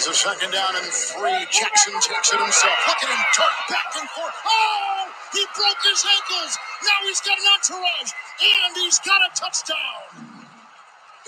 It's 0.00 0.08
a 0.08 0.16
second 0.16 0.48
down 0.48 0.72
and 0.80 0.88
three. 0.88 1.44
Jackson 1.52 1.92
takes 2.00 2.32
it 2.32 2.40
himself. 2.40 2.72
Look 2.88 3.04
at 3.04 3.10
him 3.12 3.20
dart 3.36 3.52
back 3.68 3.92
and 4.00 4.08
forth. 4.16 4.32
Oh, 4.48 5.04
he 5.36 5.44
broke 5.52 5.76
his 5.84 6.00
ankles. 6.00 6.56
Now 6.88 7.04
he's 7.04 7.20
got 7.20 7.36
an 7.36 7.44
entourage, 7.52 8.08
and 8.40 8.72
he's 8.80 8.96
got 9.04 9.20
a 9.20 9.28
touchdown. 9.36 10.40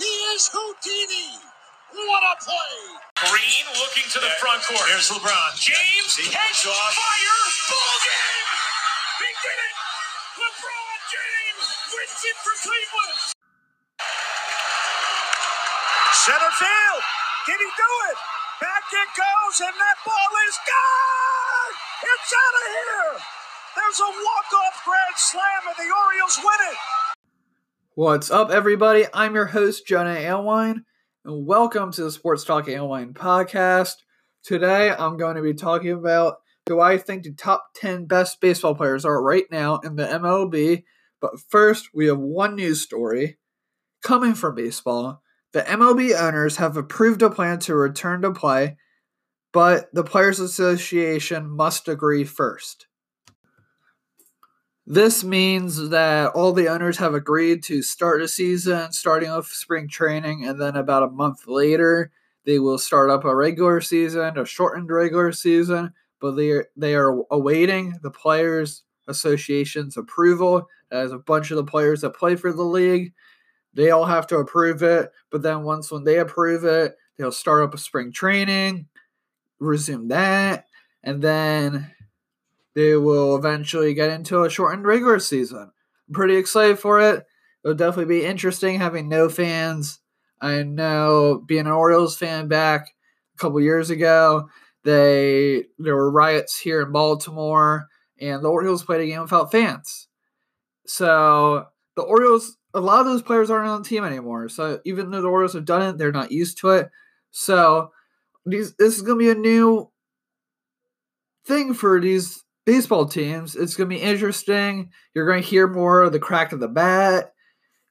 He 0.01 0.09
is 0.33 0.49
Houdini. 0.49 1.37
What 1.93 2.25
a 2.25 2.35
play! 2.41 2.73
Green 3.29 3.67
looking 3.77 4.09
to 4.09 4.19
the 4.25 4.33
front 4.41 4.65
court. 4.65 4.89
Here's 4.89 5.13
LeBron. 5.13 5.53
James, 5.61 6.17
He 6.17 6.33
catch, 6.33 6.65
off. 6.65 6.97
fire, 6.97 7.45
ball 7.69 7.97
game! 8.09 8.49
He 9.21 9.29
did 9.37 9.59
it! 9.69 9.75
LeBron 10.41 10.97
James 11.13 11.67
wins 11.93 12.21
it 12.25 12.37
for 12.41 12.57
Cleveland! 12.65 13.21
Center 16.25 16.53
field. 16.57 17.05
Did 17.45 17.61
he 17.61 17.69
do 17.77 17.91
it? 18.17 18.42
Back 18.63 18.85
it 18.93 19.09
goes, 19.17 19.61
and 19.61 19.75
that 19.75 19.97
ball 20.07 20.33
is 20.47 20.57
gone. 20.69 21.75
It's 22.05 22.33
out 22.33 22.55
of 22.55 22.67
here. 22.71 23.21
There's 23.75 23.99
a 23.99 24.05
walk-off 24.05 24.85
grand 24.85 25.17
slam, 25.17 25.63
and 25.67 25.77
the 25.77 25.93
Orioles 25.93 26.39
win 26.39 26.71
it. 26.71 26.79
What's 27.97 28.31
up, 28.31 28.53
everybody? 28.53 29.07
I'm 29.13 29.35
your 29.35 29.47
host, 29.47 29.85
Jonah 29.89 30.15
Alewine, 30.15 30.85
and 31.25 31.45
welcome 31.45 31.91
to 31.91 32.05
the 32.05 32.13
Sports 32.13 32.45
Talk 32.45 32.67
Alewine 32.67 33.15
podcast. 33.15 33.95
Today, 34.45 34.93
I'm 34.97 35.17
going 35.17 35.35
to 35.35 35.43
be 35.43 35.55
talking 35.55 35.91
about 35.91 36.37
who 36.69 36.81
I 36.81 36.99
think 36.99 37.25
the 37.25 37.33
top 37.33 37.71
10 37.75 38.05
best 38.05 38.41
baseball 38.41 38.77
players 38.77 39.05
are 39.05 39.21
right 39.21 39.47
now 39.51 39.79
in 39.79 39.97
the 39.97 40.07
MLB. 40.07 40.85
But 41.21 41.41
first, 41.49 41.89
we 41.93 42.07
have 42.07 42.21
one 42.21 42.55
news 42.55 42.81
story 42.81 43.39
coming 44.05 44.35
from 44.35 44.55
baseball. 44.55 45.21
The 45.53 45.63
MLB 45.63 46.19
owners 46.19 46.57
have 46.57 46.77
approved 46.77 47.21
a 47.23 47.29
plan 47.29 47.59
to 47.61 47.75
return 47.75 48.23
to 48.23 48.33
play, 48.33 48.79
but 49.53 49.93
the 49.95 50.05
Players 50.05 50.41
Association 50.41 51.51
must 51.51 51.89
agree 51.89 52.25
first. 52.25 52.87
This 54.87 55.23
means 55.23 55.91
that 55.91 56.31
all 56.31 56.53
the 56.53 56.69
owners 56.69 56.97
have 56.97 57.15
agreed 57.15 57.63
to 57.65 57.83
start 57.83 58.23
a 58.23 58.29
season, 58.29 58.93
starting 58.93 59.31
off 59.31 59.47
spring 59.49 59.89
training, 59.89 60.45
and 60.45 60.61
then 60.61 60.75
about 60.75 61.05
a 61.05 61.11
month 61.11 61.47
later, 61.47 62.11
they 62.45 62.59
will 62.59 62.79
start 62.79 63.11
up 63.11 63.25
a 63.25 63.37
regular 63.37 63.81
season, 63.81 64.37
a 64.37 64.45
shortened 64.45 64.91
regular 64.91 65.33
season. 65.33 65.93
But 66.21 66.33
they 66.33 66.51
are, 66.51 66.69
they 66.77 66.95
are 66.95 67.23
awaiting 67.31 67.99
the 68.03 68.11
Players 68.11 68.83
Association's 69.07 69.97
approval. 69.97 70.69
As 70.91 71.13
a 71.13 71.19
bunch 71.19 71.51
of 71.51 71.57
the 71.57 71.65
players 71.65 72.03
that 72.03 72.11
play 72.11 72.37
for 72.37 72.53
the 72.53 72.65
league, 72.65 73.15
they 73.75 73.91
all 73.91 74.05
have 74.05 74.27
to 74.29 74.39
approve 74.39 74.83
it. 74.83 75.11
But 75.31 75.43
then 75.43 75.63
once 75.63 75.91
when 75.91 76.05
they 76.05 76.19
approve 76.19 76.65
it, 76.65 76.97
they'll 77.17 77.33
start 77.33 77.63
up 77.63 77.75
a 77.75 77.79
spring 77.79 78.13
training, 78.13 78.87
resume 79.59 80.09
that, 80.09 80.67
and 81.03 81.23
then 81.23 81.93
they 82.75 82.97
will 82.97 83.37
eventually 83.37 83.95
get 83.95 84.11
into 84.11 84.45
a 84.45 84.51
shortened 84.51 84.85
regular 84.87 85.19
season. 85.19 85.71
I'm 86.09 86.15
pretty 86.15 86.37
excited 86.37 86.79
for 86.79 87.01
it. 87.01 87.25
It'll 87.65 87.77
definitely 87.77 88.17
be 88.21 88.25
interesting 88.25 88.79
having 88.79 89.09
no 89.09 89.29
fans. 89.29 90.01
I 90.41 90.63
know 90.65 91.43
being 91.47 91.67
an 91.67 91.69
Orioles 91.69 92.17
fan 92.17 92.49
back 92.49 92.89
a 93.35 93.39
couple 93.39 93.61
years 93.61 93.91
ago, 93.91 94.49
they 94.85 95.67
there 95.79 95.95
were 95.95 96.11
riots 96.11 96.59
here 96.59 96.83
in 96.83 96.91
Baltimore, 96.91 97.89
and 98.21 98.43
the 98.43 98.49
Orioles 98.49 98.83
played 98.83 99.03
a 99.03 99.07
game 99.07 99.23
without 99.23 99.53
fans. 99.53 100.09
So 100.87 101.67
the 101.95 102.03
Orioles, 102.03 102.57
a 102.75 102.81
lot 102.81 103.01
of 103.01 103.07
those 103.07 103.23
players 103.23 103.51
aren't 103.51 103.69
on 103.69 103.83
the 103.83 103.89
team 103.89 104.05
anymore. 104.05 104.49
So 104.49 104.81
even 104.85 105.11
though 105.11 105.23
the 105.23 105.29
Orioles 105.29 105.55
have 105.55 105.65
done 105.65 105.83
it, 105.83 105.99
they're 105.99 106.13
not 106.13 106.33
used 106.33 106.59
to 106.59 106.71
it. 106.71 106.91
So 107.31 107.91
these 108.45 108.75
this 108.77 108.97
is 108.97 109.03
gonna 109.03 109.19
be 109.19 109.31
a 109.31 109.35
new 109.35 109.91
thing 111.47 111.75
for 111.75 112.01
these 112.01 112.45
baseball 112.65 113.07
teams. 113.07 113.57
It's 113.57 113.75
going 113.75 113.89
to 113.89 113.97
be 113.97 114.03
interesting. 114.03 114.91
You're 115.15 115.27
going 115.27 115.43
to 115.43 115.49
hear 115.49 115.67
more 115.67 116.03
of 116.03 116.13
the 116.13 116.19
crack 116.19 116.53
of 116.53 116.61
the 116.61 116.69
bat. 116.69 117.33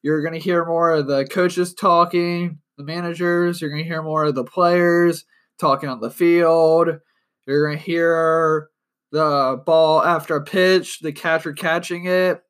You're 0.02 0.22
going 0.22 0.34
to 0.34 0.40
hear 0.40 0.66
more 0.66 0.92
of 0.92 1.08
the 1.08 1.26
coaches 1.26 1.74
talking, 1.74 2.60
the 2.78 2.84
managers. 2.84 3.62
You're 3.62 3.70
going 3.70 3.84
to 3.84 3.88
hear 3.88 4.02
more 4.02 4.26
of 4.26 4.36
the 4.36 4.44
players 4.44 5.26
talking 5.60 5.90
on 5.90 6.00
the 6.00 6.10
field. 6.10 7.00
You're 7.46 7.68
going 7.68 7.78
to 7.78 7.84
hear 7.84 8.70
the 9.12 9.62
ball 9.66 10.04
after 10.04 10.36
a 10.36 10.44
pitch, 10.44 11.00
the 11.00 11.12
catcher 11.12 11.54
catching 11.54 12.06
it. 12.06 12.42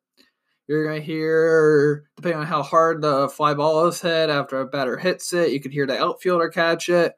You're 0.68 0.84
going 0.84 1.00
to 1.00 1.06
hear, 1.06 2.04
depending 2.16 2.40
on 2.40 2.46
how 2.46 2.62
hard 2.62 3.02
the 3.02 3.28
fly 3.28 3.54
ball 3.54 3.86
is 3.88 4.00
hit 4.00 4.30
after 4.30 4.60
a 4.60 4.66
batter 4.66 4.96
hits 4.96 5.32
it, 5.32 5.50
you 5.52 5.60
could 5.60 5.72
hear 5.72 5.86
the 5.86 6.00
outfielder 6.00 6.48
catch 6.48 6.88
it. 6.88 7.14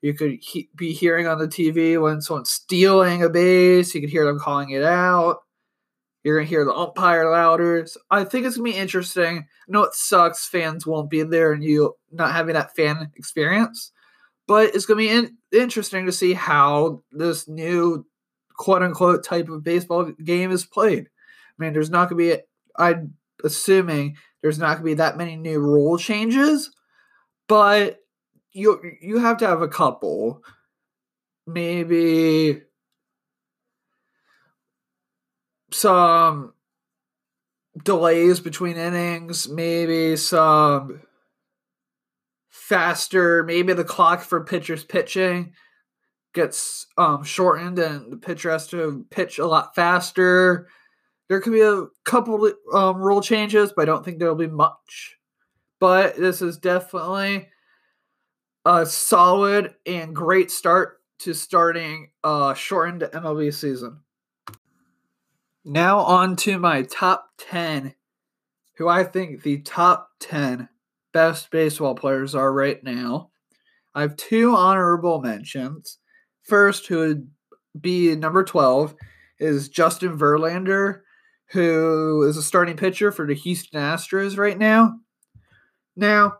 You 0.00 0.14
could 0.14 0.38
he- 0.40 0.68
be 0.74 0.92
hearing 0.92 1.26
on 1.26 1.38
the 1.38 1.46
TV 1.46 2.00
when 2.00 2.20
someone's 2.20 2.50
stealing 2.50 3.22
a 3.22 3.28
base. 3.28 3.94
You 3.94 4.00
could 4.00 4.10
hear 4.10 4.24
them 4.24 4.40
calling 4.40 4.70
it 4.70 4.82
out. 4.82 5.38
You're 6.24 6.38
gonna 6.38 6.48
hear 6.48 6.64
the 6.64 6.74
umpire 6.74 7.30
louder. 7.30 7.84
So 7.86 8.00
I 8.10 8.24
think 8.24 8.46
it's 8.46 8.56
gonna 8.56 8.70
be 8.70 8.76
interesting. 8.76 9.38
I 9.38 9.44
know 9.68 9.82
it 9.82 9.94
sucks. 9.94 10.46
Fans 10.46 10.86
won't 10.86 11.10
be 11.10 11.22
there, 11.22 11.52
and 11.52 11.62
you 11.64 11.96
not 12.12 12.32
having 12.32 12.54
that 12.54 12.74
fan 12.76 13.10
experience. 13.16 13.92
But 14.46 14.74
it's 14.74 14.86
gonna 14.86 14.98
be 14.98 15.08
in- 15.08 15.36
interesting 15.52 16.06
to 16.06 16.12
see 16.12 16.32
how 16.32 17.02
this 17.12 17.48
new 17.48 18.06
quote 18.56 18.82
unquote 18.82 19.24
type 19.24 19.48
of 19.48 19.64
baseball 19.64 20.04
game 20.24 20.50
is 20.52 20.64
played. 20.64 21.06
I 21.06 21.62
mean, 21.64 21.72
there's 21.72 21.90
not 21.90 22.08
gonna 22.08 22.18
be. 22.18 22.38
I'm 22.76 23.14
assuming 23.44 24.16
there's 24.42 24.58
not 24.58 24.74
gonna 24.74 24.84
be 24.84 24.94
that 24.94 25.16
many 25.16 25.36
new 25.36 25.58
rule 25.60 25.98
changes, 25.98 26.70
but 27.48 28.00
you 28.52 28.80
you 29.00 29.18
have 29.18 29.38
to 29.38 29.46
have 29.46 29.62
a 29.62 29.68
couple. 29.68 30.42
Maybe 31.46 32.62
some 35.74 36.52
delays 37.82 38.38
between 38.40 38.76
innings 38.76 39.48
maybe 39.48 40.14
some 40.16 41.00
faster 42.50 43.42
maybe 43.44 43.72
the 43.72 43.84
clock 43.84 44.20
for 44.20 44.44
pitchers 44.44 44.84
pitching 44.84 45.52
gets 46.34 46.86
um 46.98 47.24
shortened 47.24 47.78
and 47.78 48.12
the 48.12 48.16
pitcher 48.18 48.50
has 48.50 48.66
to 48.68 49.06
pitch 49.10 49.38
a 49.38 49.46
lot 49.46 49.74
faster 49.74 50.68
there 51.32 51.40
could 51.40 51.52
be 51.52 51.62
a 51.62 51.86
couple 52.04 52.52
um 52.74 52.96
rule 52.98 53.22
changes 53.22 53.72
but 53.74 53.82
i 53.82 53.84
don't 53.86 54.04
think 54.04 54.18
there'll 54.18 54.34
be 54.34 54.46
much 54.46 55.16
but 55.80 56.16
this 56.16 56.42
is 56.42 56.58
definitely 56.58 57.48
a 58.64 58.86
solid 58.86 59.74
and 59.86 60.14
great 60.14 60.50
start 60.50 61.00
to 61.18 61.34
starting 61.34 62.10
a 62.24 62.54
shortened 62.56 63.02
MLB 63.02 63.52
season. 63.52 64.00
Now 65.64 65.98
on 66.00 66.36
to 66.36 66.58
my 66.58 66.82
top 66.82 67.28
10 67.38 67.94
who 68.76 68.88
I 68.88 69.04
think 69.04 69.42
the 69.42 69.58
top 69.58 70.10
10 70.20 70.68
best 71.12 71.50
baseball 71.50 71.94
players 71.94 72.34
are 72.34 72.52
right 72.52 72.82
now. 72.82 73.30
I 73.94 74.02
have 74.02 74.16
two 74.16 74.56
honorable 74.56 75.20
mentions. 75.20 75.98
First, 76.42 76.86
who 76.86 76.98
would 76.98 77.28
be 77.78 78.16
number 78.16 78.42
12 78.42 78.94
is 79.38 79.68
Justin 79.68 80.18
Verlander, 80.18 81.02
who 81.52 82.22
is 82.22 82.38
a 82.38 82.42
starting 82.42 82.76
pitcher 82.76 83.12
for 83.12 83.26
the 83.26 83.34
Houston 83.34 83.78
Astros 83.78 84.38
right 84.38 84.58
now. 84.58 84.98
Now, 85.94 86.38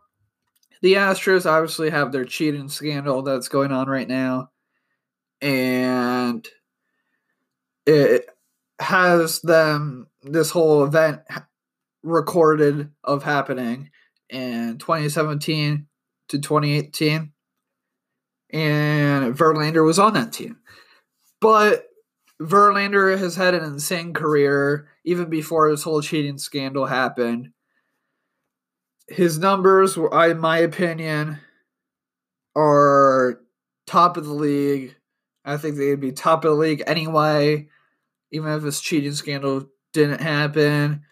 the 0.80 0.94
Astros 0.94 1.44
obviously 1.44 1.90
have 1.90 2.12
their 2.12 2.24
cheating 2.24 2.70
scandal 2.70 3.22
that's 3.22 3.48
going 3.48 3.72
on 3.72 3.88
right 3.88 4.08
now, 4.08 4.50
and 5.42 6.48
it 7.86 8.26
has 8.80 9.40
them 9.42 10.08
this 10.22 10.50
whole 10.50 10.84
event 10.84 11.20
recorded 12.02 12.90
of 13.04 13.22
happening 13.22 13.90
in 14.30 14.78
2017 14.78 15.86
to 16.28 16.38
2018, 16.38 17.32
and 18.50 19.36
Verlander 19.36 19.84
was 19.84 19.98
on 19.98 20.14
that 20.14 20.32
team, 20.32 20.56
but 21.38 21.84
Verlander 22.42 23.18
has 23.18 23.36
had 23.36 23.54
an 23.54 23.64
insane 23.64 24.12
career 24.12 24.88
even 25.04 25.30
before 25.30 25.70
this 25.70 25.82
whole 25.82 26.02
cheating 26.02 26.38
scandal 26.38 26.86
happened 26.86 27.52
his 29.08 29.38
numbers, 29.38 29.96
were, 29.96 30.30
in 30.30 30.38
my 30.38 30.58
opinion, 30.58 31.38
are 32.56 33.40
top 33.86 34.16
of 34.16 34.24
the 34.24 34.32
league. 34.32 34.96
I 35.44 35.56
think 35.56 35.76
they'd 35.76 36.00
be 36.00 36.12
top 36.12 36.44
of 36.44 36.52
the 36.52 36.56
league 36.56 36.82
anyway, 36.86 37.68
even 38.30 38.52
if 38.52 38.62
this 38.62 38.80
cheating 38.80 39.12
scandal 39.12 39.68
didn't 39.92 40.20
happen. 40.20 41.02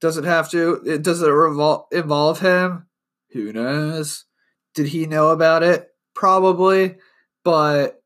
Does 0.00 0.16
it 0.16 0.24
have 0.24 0.50
to? 0.50 0.82
It 0.86 1.02
does 1.02 1.22
it 1.22 1.28
revol- 1.28 1.92
involve 1.92 2.40
him? 2.40 2.86
Who 3.32 3.52
knows? 3.52 4.24
Did 4.74 4.86
he 4.86 5.06
know 5.06 5.28
about 5.28 5.62
it? 5.62 5.88
Probably, 6.14 6.96
but 7.44 7.99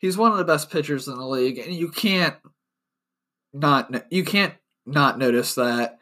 he's 0.00 0.16
one 0.16 0.32
of 0.32 0.38
the 0.38 0.44
best 0.44 0.70
pitchers 0.70 1.06
in 1.06 1.16
the 1.16 1.26
league, 1.26 1.58
and 1.58 1.72
you 1.72 1.90
can't 1.90 2.36
not 3.52 4.06
you 4.10 4.24
can't 4.24 4.54
not 4.84 5.18
notice 5.18 5.54
that. 5.54 5.98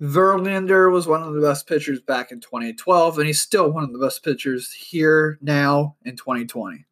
Verlander 0.00 0.92
was 0.92 1.08
one 1.08 1.24
of 1.24 1.34
the 1.34 1.40
best 1.40 1.66
pitchers 1.66 2.00
back 2.00 2.30
in 2.30 2.38
2012, 2.40 3.18
and 3.18 3.26
he's 3.26 3.40
still 3.40 3.72
one 3.72 3.82
of 3.82 3.92
the 3.92 3.98
best 3.98 4.22
pitchers 4.22 4.72
here 4.72 5.38
now 5.42 5.96
in 6.04 6.14
2020. 6.14 6.84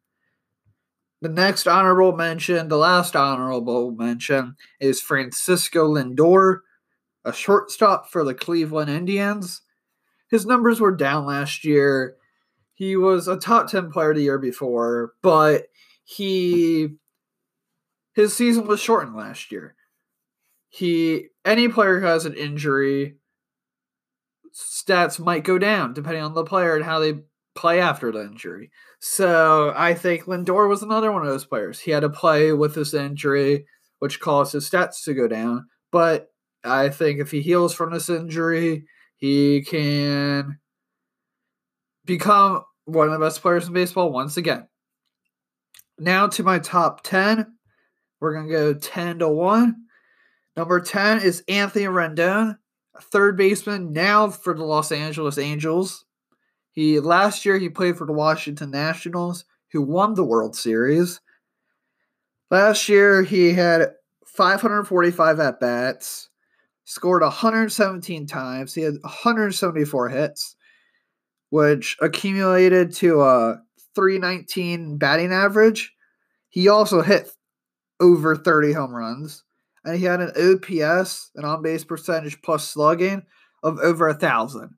The 1.21 1.29
next 1.29 1.67
honorable 1.67 2.15
mention, 2.15 2.67
the 2.67 2.77
last 2.77 3.15
honorable 3.15 3.91
mention, 3.91 4.57
is 4.81 5.01
Francisco 5.01 5.87
Lindor, 5.87 6.59
a 7.23 7.31
shortstop 7.31 8.11
for 8.11 8.25
the 8.25 8.35
Cleveland 8.35 8.89
Indians. 8.89 9.61
His 10.29 10.45
numbers 10.45 10.81
were 10.81 10.95
down 10.95 11.25
last 11.25 11.63
year. 11.63 12.17
He 12.73 12.97
was 12.97 13.27
a 13.29 13.37
top 13.37 13.71
10 13.71 13.89
player 13.89 14.13
the 14.13 14.21
year 14.21 14.37
before, 14.37 15.13
but 15.23 15.67
he 16.09 16.87
his 18.13 18.33
season 18.33 18.65
was 18.65 18.79
shortened 18.79 19.15
last 19.15 19.51
year. 19.51 19.75
He 20.69 21.27
any 21.43 21.67
player 21.67 21.99
who 21.99 22.05
has 22.05 22.25
an 22.25 22.33
injury 22.33 23.17
stats 24.55 25.19
might 25.19 25.43
go 25.43 25.59
down 25.59 25.93
depending 25.93 26.23
on 26.23 26.33
the 26.33 26.45
player 26.45 26.77
and 26.77 26.85
how 26.85 26.99
they 26.99 27.19
play 27.55 27.81
after 27.81 28.09
the 28.11 28.21
injury. 28.21 28.71
So 28.99 29.73
I 29.75 29.95
think 29.95 30.23
Lindor 30.23 30.69
was 30.69 30.81
another 30.81 31.11
one 31.11 31.23
of 31.23 31.27
those 31.27 31.45
players. 31.45 31.81
He 31.81 31.91
had 31.91 31.99
to 31.99 32.09
play 32.09 32.53
with 32.53 32.73
this 32.73 32.93
injury, 32.93 33.65
which 33.99 34.21
caused 34.21 34.53
his 34.53 34.67
stats 34.69 35.03
to 35.03 35.13
go 35.13 35.27
down. 35.27 35.67
But 35.91 36.29
I 36.63 36.87
think 36.87 37.19
if 37.19 37.31
he 37.31 37.41
heals 37.41 37.73
from 37.73 37.91
this 37.91 38.09
injury, 38.09 38.85
he 39.17 39.61
can 39.61 40.57
become 42.05 42.63
one 42.85 43.07
of 43.07 43.13
the 43.13 43.25
best 43.25 43.41
players 43.41 43.67
in 43.67 43.73
baseball 43.73 44.13
once 44.13 44.37
again. 44.37 44.69
Now 45.99 46.27
to 46.27 46.43
my 46.43 46.59
top 46.59 47.03
10. 47.03 47.47
We're 48.19 48.33
going 48.33 48.47
to 48.47 48.53
go 48.53 48.73
10 48.73 49.19
to 49.19 49.29
1. 49.29 49.75
Number 50.55 50.79
10 50.79 51.21
is 51.21 51.43
Anthony 51.47 51.85
Rendon, 51.85 52.57
third 52.99 53.37
baseman 53.37 53.93
now 53.93 54.29
for 54.29 54.55
the 54.55 54.63
Los 54.63 54.91
Angeles 54.91 55.37
Angels. 55.37 56.03
He 56.71 56.99
last 56.99 57.45
year 57.45 57.57
he 57.57 57.69
played 57.69 57.97
for 57.97 58.07
the 58.07 58.13
Washington 58.13 58.71
Nationals 58.71 59.45
who 59.71 59.81
won 59.81 60.13
the 60.13 60.23
World 60.23 60.55
Series. 60.55 61.21
Last 62.49 62.89
year 62.89 63.23
he 63.23 63.53
had 63.53 63.93
545 64.25 65.39
at 65.39 65.59
bats, 65.59 66.29
scored 66.85 67.21
117 67.21 68.25
times. 68.25 68.73
He 68.73 68.81
had 68.81 68.95
174 69.01 70.09
hits, 70.09 70.55
which 71.49 71.97
accumulated 72.01 72.93
to 72.95 73.21
a 73.21 73.61
319 73.97 74.97
batting 74.97 75.33
average. 75.33 75.93
He 76.49 76.69
also 76.69 77.01
hit 77.01 77.31
over 77.99 78.35
30 78.35 78.73
home 78.73 78.93
runs, 78.93 79.43
and 79.83 79.97
he 79.97 80.05
had 80.05 80.21
an 80.21 80.29
OPS, 80.29 81.31
an 81.35 81.43
on 81.43 81.63
base 81.63 81.83
percentage 81.83 82.41
plus 82.43 82.69
slugging, 82.69 83.23
of 83.63 83.79
over 83.79 84.07
a 84.07 84.13
thousand. 84.13 84.75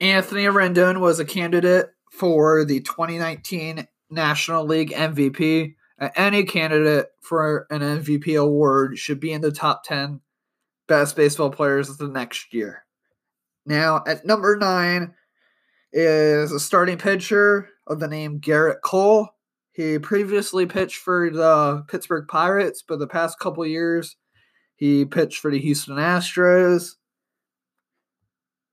Anthony 0.00 0.44
Rendon 0.44 1.00
was 1.00 1.18
a 1.18 1.24
candidate 1.24 1.90
for 2.12 2.64
the 2.64 2.80
2019 2.80 3.88
National 4.08 4.64
League 4.64 4.92
MVP. 4.92 5.74
Any 6.16 6.44
candidate 6.44 7.08
for 7.22 7.66
an 7.70 7.80
MVP 7.80 8.40
award 8.40 8.98
should 8.98 9.18
be 9.18 9.32
in 9.32 9.40
the 9.40 9.52
top 9.52 9.82
10 9.84 10.20
best 10.86 11.16
baseball 11.16 11.50
players 11.50 11.90
of 11.90 11.98
the 11.98 12.08
next 12.08 12.54
year. 12.54 12.84
Now, 13.66 14.02
at 14.06 14.24
number 14.24 14.56
nine 14.56 15.14
is 15.92 16.52
a 16.52 16.58
starting 16.58 16.98
pitcher 16.98 17.68
of 17.86 18.00
the 18.00 18.08
name 18.08 18.40
Gerrit 18.40 18.80
Cole. 18.82 19.28
He 19.72 19.98
previously 19.98 20.66
pitched 20.66 20.98
for 20.98 21.30
the 21.30 21.84
Pittsburgh 21.88 22.26
Pirates, 22.28 22.82
but 22.86 22.98
the 22.98 23.06
past 23.06 23.38
couple 23.38 23.64
years 23.66 24.16
he 24.76 25.04
pitched 25.04 25.38
for 25.38 25.50
the 25.50 25.58
Houston 25.60 25.96
Astros. 25.96 26.96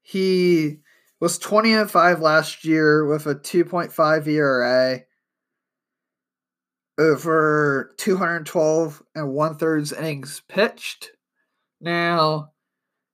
He 0.02 0.78
was 1.20 1.38
20 1.38 1.74
and 1.74 1.92
5 1.92 2.22
last 2.22 2.66
year 2.66 3.06
with 3.06 3.28
a 3.28 3.36
2.5 3.36 4.28
ERA 4.28 5.02
over 7.00 7.94
212 7.98 9.02
and 9.16 9.32
one 9.32 9.56
thirds 9.56 9.94
innings 9.94 10.42
pitched. 10.50 11.12
Now, 11.80 12.52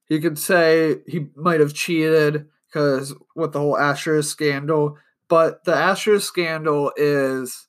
you 0.10 0.20
could 0.20 0.40
say 0.40 0.98
he 1.08 1.28
might 1.36 1.60
have 1.60 1.74
cheated 1.74 2.48
because 2.68 3.14
with 3.36 3.54
the 3.54 3.60
whole 3.60 3.76
Astros 3.76 4.26
scandal, 4.26 4.98
but 5.28 5.64
the 5.64 5.74
Astros 5.74 6.22
scandal 6.22 6.92
is 6.96 7.68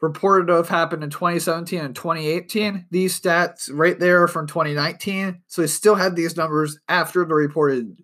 reported 0.00 0.46
to 0.46 0.54
have 0.54 0.68
happened 0.68 1.04
in 1.04 1.10
2017 1.10 1.78
and 1.80 1.94
2018. 1.94 2.86
These 2.90 3.20
stats 3.20 3.70
right 3.72 3.98
there 3.98 4.22
are 4.22 4.28
from 4.28 4.46
2019. 4.46 5.42
So 5.46 5.62
he 5.62 5.68
still 5.68 5.94
had 5.94 6.16
these 6.16 6.36
numbers 6.36 6.78
after 6.88 7.24
the 7.24 7.34
reported 7.34 8.02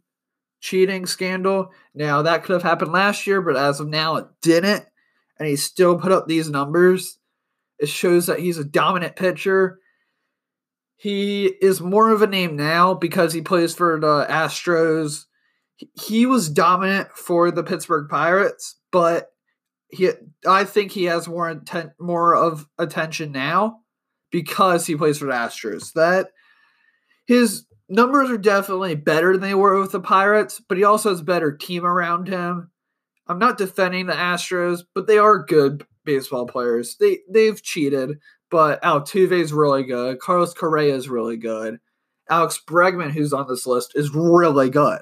cheating 0.61 1.07
scandal. 1.07 1.73
Now, 1.95 2.23
that 2.23 2.45
could 2.45 2.55
have 2.55 2.63
happened 2.63 2.93
last 2.93 3.27
year, 3.27 3.41
but 3.41 3.57
as 3.57 3.81
of 3.81 3.89
now, 3.89 4.17
it 4.17 4.27
didn't. 4.43 4.85
And 5.39 5.49
he 5.49 5.57
still 5.57 5.99
put 5.99 6.13
up 6.13 6.27
these 6.27 6.51
numbers. 6.51 7.19
It 7.79 7.89
shows 7.89 8.27
that 8.27 8.41
he's 8.41 8.59
a 8.59 8.65
dominant 8.65 9.17
pitcher. 9.17 9.79
He 10.97 11.47
is 11.47 11.81
more 11.81 12.11
of 12.11 12.23
a 12.23 12.27
name 12.27 12.57
now 12.57 12.95
because 12.95 13.35
he 13.35 13.43
plays 13.43 13.75
for 13.75 14.01
the 14.01 14.27
Astros. 14.29 15.27
He 16.01 16.27
was 16.27 16.49
dominant 16.49 17.09
for 17.15 17.51
the 17.51 17.63
Pittsburgh 17.63 18.09
Pirates, 18.09 18.79
but 18.91 19.31
he 19.89 20.11
I 20.47 20.65
think 20.65 20.93
he 20.93 21.05
has 21.05 21.29
more 21.29 21.51
intent, 21.51 21.91
more 22.01 22.35
of 22.35 22.67
attention 22.79 23.33
now 23.33 23.81
because 24.31 24.87
he 24.87 24.97
plays 24.97 25.19
for 25.19 25.27
the 25.27 25.33
Astros. 25.33 25.93
That 25.93 26.29
his 27.27 27.67
numbers 27.89 28.31
are 28.31 28.39
definitely 28.39 28.95
better 28.95 29.33
than 29.33 29.43
they 29.43 29.55
were 29.55 29.81
with 29.81 29.93
the 29.93 30.01
Pirates, 30.01 30.61
but 30.69 30.79
he 30.79 30.85
also 30.85 31.11
has 31.11 31.23
better 31.23 31.53
team 31.53 31.85
around 31.85 32.29
him. 32.29 32.71
I'm 33.29 33.39
not 33.39 33.59
defending 33.59 34.07
the 34.07 34.15
Astros, 34.15 34.83
but 34.95 35.07
they 35.07 35.19
are 35.19 35.45
good 35.45 35.85
baseball 36.05 36.47
players. 36.47 36.97
They 36.99 37.21
they've 37.29 37.63
cheated, 37.63 38.19
but 38.51 38.83
Altuve 38.83 39.33
is 39.33 39.53
really 39.53 39.85
good. 39.85 40.21
Carlos 40.21 40.55
Correa 40.55 40.95
is 40.95 41.09
really 41.09 41.37
good. 41.37 41.79
Alex 42.29 42.61
Bregman, 42.67 43.13
who's 43.13 43.33
on 43.33 43.47
this 43.47 43.67
list, 43.67 43.93
is 43.95 44.15
really 44.15 44.71
good 44.71 45.01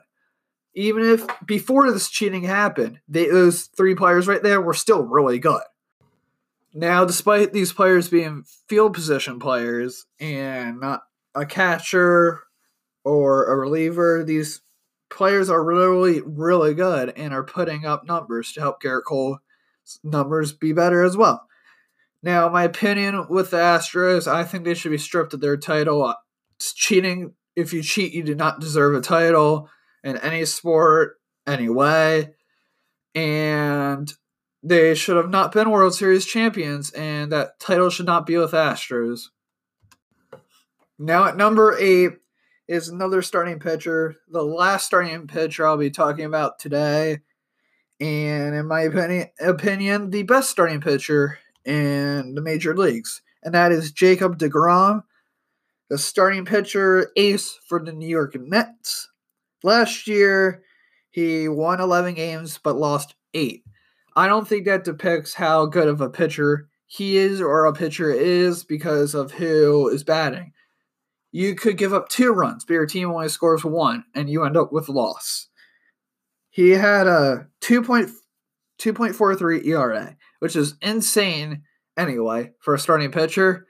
even 0.75 1.05
if 1.05 1.25
before 1.47 1.91
this 1.91 2.09
cheating 2.09 2.43
happened, 2.43 3.00
they, 3.09 3.29
those 3.29 3.65
three 3.65 3.94
players 3.94 4.26
right 4.26 4.43
there 4.43 4.61
were 4.61 4.75
still 4.75 5.03
really 5.05 5.38
good. 5.38 5.62
Now, 6.73 7.05
despite 7.05 7.53
these 7.53 7.73
players 7.73 8.09
being 8.09 8.44
field 8.69 8.94
position 8.94 9.38
players 9.38 10.06
and 10.19 10.81
not 10.81 11.05
a 11.35 11.47
catcher 11.47 12.41
or 13.05 13.47
a 13.47 13.56
reliever, 13.56 14.25
these 14.25 14.61
players 15.09 15.49
are 15.49 15.62
really, 15.62 16.21
really 16.23 16.75
good 16.75 17.11
and 17.17 17.32
are 17.32 17.44
putting 17.44 17.87
up 17.87 18.05
numbers 18.05 18.53
to 18.53 18.61
help 18.61 18.82
Gerrit 18.82 19.05
Cole's 19.06 19.38
numbers 20.03 20.53
be 20.53 20.73
better 20.73 21.05
as 21.05 21.17
well. 21.17 21.46
Now, 22.25 22.48
my 22.48 22.65
opinion 22.65 23.27
with 23.29 23.51
the 23.51 23.58
Astros, 23.58 24.27
I 24.27 24.43
think 24.43 24.65
they 24.65 24.75
should 24.75 24.91
be 24.91 24.98
stripped 24.98 25.34
of 25.34 25.41
their 25.41 25.56
title. 25.56 26.13
It's 26.56 26.72
cheating. 26.72 27.34
If 27.55 27.72
you 27.72 27.82
cheat, 27.82 28.13
you 28.13 28.25
do 28.25 28.34
not 28.34 28.58
deserve 28.58 28.96
a 28.96 29.01
title 29.01 29.69
in 30.05 30.19
any 30.19 30.44
sport, 30.44 31.17
anyway. 31.46 32.32
And 33.17 34.13
they 34.63 34.94
should 34.94 35.17
have 35.17 35.31
not 35.31 35.53
been 35.53 35.70
World 35.70 35.94
Series 35.94 36.25
champions, 36.25 36.91
and 36.93 37.32
that 37.32 37.58
title 37.58 37.91
should 37.91 38.06
not 38.06 38.27
be 38.27 38.37
with 38.37 38.53
Astros. 38.53 39.31
Now 40.99 41.25
at 41.25 41.37
number 41.37 41.77
eight 41.79 42.13
is 42.67 42.89
another 42.89 43.20
starting 43.20 43.58
pitcher, 43.58 44.17
the 44.29 44.43
last 44.43 44.87
starting 44.87 45.27
pitcher 45.27 45.67
I'll 45.67 45.77
be 45.77 45.91
talking 45.91 46.25
about 46.25 46.58
today, 46.58 47.20
and 48.01 48.55
in 48.55 48.67
my 48.67 48.82
opinion, 48.82 49.29
opinion 49.41 50.11
the 50.11 50.23
best 50.23 50.51
starting 50.51 50.81
pitcher 50.81 51.39
in 51.65 52.34
the 52.34 52.41
major 52.41 52.77
leagues, 52.77 53.23
and 53.43 53.55
that 53.55 53.70
is 53.70 53.93
Jacob 53.93 54.39
DeGrom, 54.39 55.03
the 55.91 55.99
starting 55.99 56.44
pitcher 56.44 57.11
ace 57.17 57.58
for 57.69 57.84
the 57.84 57.93
New 57.93 58.08
York 58.08 58.34
Mets. 58.34 59.11
Last 59.65 60.06
year, 60.06 60.63
he 61.11 61.49
won 61.49 61.81
11 61.81 62.15
games 62.15 62.61
but 62.63 62.77
lost 62.77 63.17
eight. 63.33 63.65
I 64.15 64.29
don't 64.29 64.47
think 64.47 64.67
that 64.67 64.85
depicts 64.85 65.35
how 65.35 65.65
good 65.65 65.89
of 65.89 66.03
a 66.03 66.11
pitcher 66.11 66.69
he 66.87 67.17
is 67.17 67.41
or 67.41 67.65
a 67.65 67.73
pitcher 67.73 68.11
is 68.11 68.63
because 68.63 69.15
of 69.15 69.33
who 69.33 69.89
is 69.89 70.05
batting. 70.05 70.53
You 71.33 71.55
could 71.55 71.79
give 71.79 71.94
up 71.94 72.11
two 72.11 72.33
runs, 72.33 72.67
but 72.67 72.75
your 72.75 72.85
team 72.85 73.11
only 73.11 73.31
scores 73.31 73.65
one, 73.65 74.05
and 74.15 74.29
you 74.29 74.44
end 74.44 74.59
up 74.59 74.71
with 74.71 74.91
a 74.91 74.93
loss. 74.93 75.49
He 76.51 76.71
had 76.71 77.06
a 77.06 77.47
2.2.43 77.63 79.67
ERA, 79.67 80.17
which 80.41 80.56
is 80.56 80.75
insane 80.83 81.63
anyway 81.97 82.53
for 82.61 82.75
a 82.75 82.79
starting 82.79 83.11
pitcher. 83.11 83.67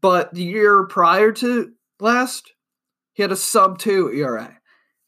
But 0.00 0.34
the 0.34 0.42
year 0.42 0.88
prior 0.88 1.30
to 1.32 1.70
last, 2.00 2.52
he 3.12 3.22
had 3.22 3.32
a 3.32 3.36
sub 3.36 3.78
2 3.78 4.12
ERA. 4.12 4.59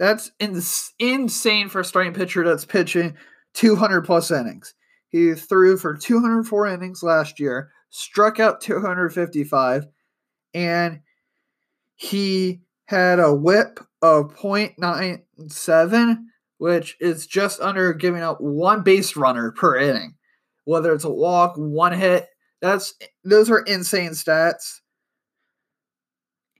That's 0.03 0.33
ins- 0.41 0.93
insane 0.99 1.69
for 1.69 1.79
a 1.79 1.85
starting 1.85 2.13
pitcher 2.13 2.45
that's 2.45 2.65
pitching 2.65 3.17
200 3.55 4.03
plus 4.03 4.33
innings. 4.33 4.75
He 5.11 5.33
threw 5.35 5.77
for 5.77 5.97
204 5.97 6.67
innings 6.67 7.05
last 7.05 7.39
year, 7.39 7.71
struck 7.89 8.41
out 8.41 8.61
255, 8.61 9.87
and 10.55 11.03
he 11.95 12.63
had 12.87 13.21
a 13.21 13.33
whip 13.33 13.79
of 14.03 14.35
.97, 14.35 16.17
which 16.59 16.97
is 16.99 17.29
just 17.29 17.61
under 17.61 17.93
giving 17.93 18.23
up 18.23 18.41
one 18.41 18.83
base 18.83 19.15
runner 19.15 19.53
per 19.53 19.77
inning. 19.77 20.17
Whether 20.65 20.93
it's 20.95 21.05
a 21.05 21.11
walk, 21.11 21.55
one 21.55 21.93
hit, 21.93 22.27
that's 22.61 22.95
those 23.23 23.49
are 23.53 23.61
insane 23.61 24.11
stats. 24.11 24.81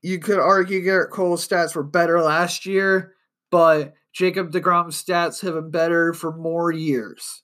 You 0.01 0.21
could 0.21 0.39
argue 0.39 0.81
Gerrit 0.81 1.11
Cole's 1.11 1.47
stats 1.47 1.75
were 1.75 1.83
better 1.83 2.21
last 2.21 2.67
year, 2.67 3.17
but 3.53 3.93
Jacob 4.13 4.51
DeGrom's 4.51 5.03
stats 5.03 5.43
have 5.43 5.55
been 5.55 5.71
better 5.71 6.13
for 6.13 6.35
more 6.35 6.73
years. 6.73 7.43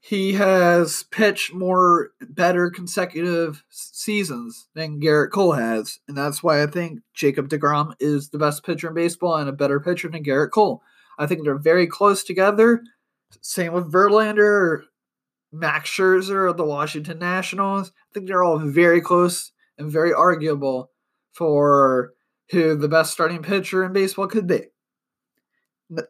He 0.00 0.32
has 0.32 1.04
pitched 1.12 1.54
more 1.54 2.10
better 2.20 2.70
consecutive 2.70 3.62
seasons 3.68 4.68
than 4.74 5.00
Gerrit 5.00 5.30
Cole 5.30 5.52
has, 5.52 6.00
and 6.08 6.16
that's 6.16 6.42
why 6.42 6.60
I 6.60 6.66
think 6.66 7.00
Jacob 7.14 7.48
DeGrom 7.48 7.94
is 8.00 8.30
the 8.30 8.38
best 8.38 8.64
pitcher 8.64 8.88
in 8.88 8.94
baseball 8.94 9.36
and 9.36 9.48
a 9.48 9.52
better 9.52 9.78
pitcher 9.78 10.08
than 10.08 10.24
Gerrit 10.24 10.50
Cole. 10.50 10.82
I 11.18 11.26
think 11.26 11.44
they're 11.44 11.56
very 11.56 11.86
close 11.86 12.24
together. 12.24 12.82
Same 13.42 13.72
with 13.72 13.92
Verlander, 13.92 14.82
Max 15.52 15.90
Scherzer 15.90 16.50
of 16.50 16.56
the 16.56 16.64
Washington 16.64 17.18
Nationals. 17.18 17.90
I 17.90 18.08
think 18.14 18.26
they're 18.26 18.42
all 18.42 18.58
very 18.58 19.00
close 19.00 19.52
and 19.78 19.90
very 19.90 20.12
arguable 20.12 20.90
for 21.30 22.14
who 22.50 22.74
the 22.74 22.88
best 22.88 23.12
starting 23.12 23.42
pitcher 23.42 23.84
in 23.84 23.92
baseball 23.92 24.26
could 24.26 24.46
be. 24.46 24.71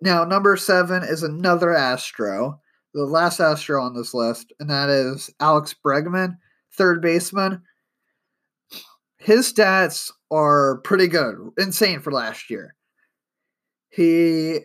Now, 0.00 0.24
number 0.24 0.56
seven 0.56 1.02
is 1.02 1.22
another 1.22 1.74
Astro, 1.74 2.60
the 2.94 3.04
last 3.04 3.40
Astro 3.40 3.82
on 3.82 3.94
this 3.94 4.14
list, 4.14 4.52
and 4.60 4.70
that 4.70 4.88
is 4.88 5.28
Alex 5.40 5.74
Bregman, 5.84 6.36
third 6.72 7.02
baseman. 7.02 7.62
His 9.16 9.52
stats 9.52 10.12
are 10.30 10.80
pretty 10.82 11.08
good, 11.08 11.36
insane 11.58 12.00
for 12.00 12.12
last 12.12 12.48
year. 12.48 12.76
He 13.88 14.60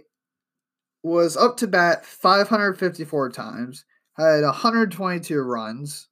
was 1.02 1.36
up 1.36 1.58
to 1.58 1.68
bat 1.68 2.06
554 2.06 3.32
times, 3.32 3.86
had 4.18 4.44
122 4.44 5.42
runs, 5.42 6.10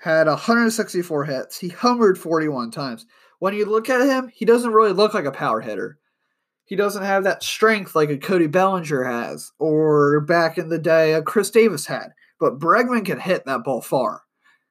had 0.00 0.28
164 0.28 1.24
hits. 1.24 1.58
He 1.58 1.70
homered 1.70 2.16
41 2.16 2.70
times. 2.70 3.06
When 3.40 3.54
you 3.54 3.64
look 3.64 3.88
at 3.88 4.06
him, 4.06 4.30
he 4.32 4.44
doesn't 4.44 4.72
really 4.72 4.92
look 4.92 5.14
like 5.14 5.24
a 5.24 5.32
power 5.32 5.60
hitter 5.60 5.98
he 6.68 6.76
doesn't 6.76 7.02
have 7.02 7.24
that 7.24 7.42
strength 7.42 7.96
like 7.96 8.10
a 8.10 8.18
Cody 8.18 8.46
Bellinger 8.46 9.02
has, 9.02 9.52
or 9.58 10.20
back 10.20 10.58
in 10.58 10.68
the 10.68 10.78
day 10.78 11.14
a 11.14 11.22
Chris 11.22 11.50
Davis 11.50 11.86
had. 11.86 12.08
But 12.38 12.58
Bregman 12.58 13.06
can 13.06 13.18
hit 13.18 13.46
that 13.46 13.64
ball 13.64 13.80
far. 13.80 14.24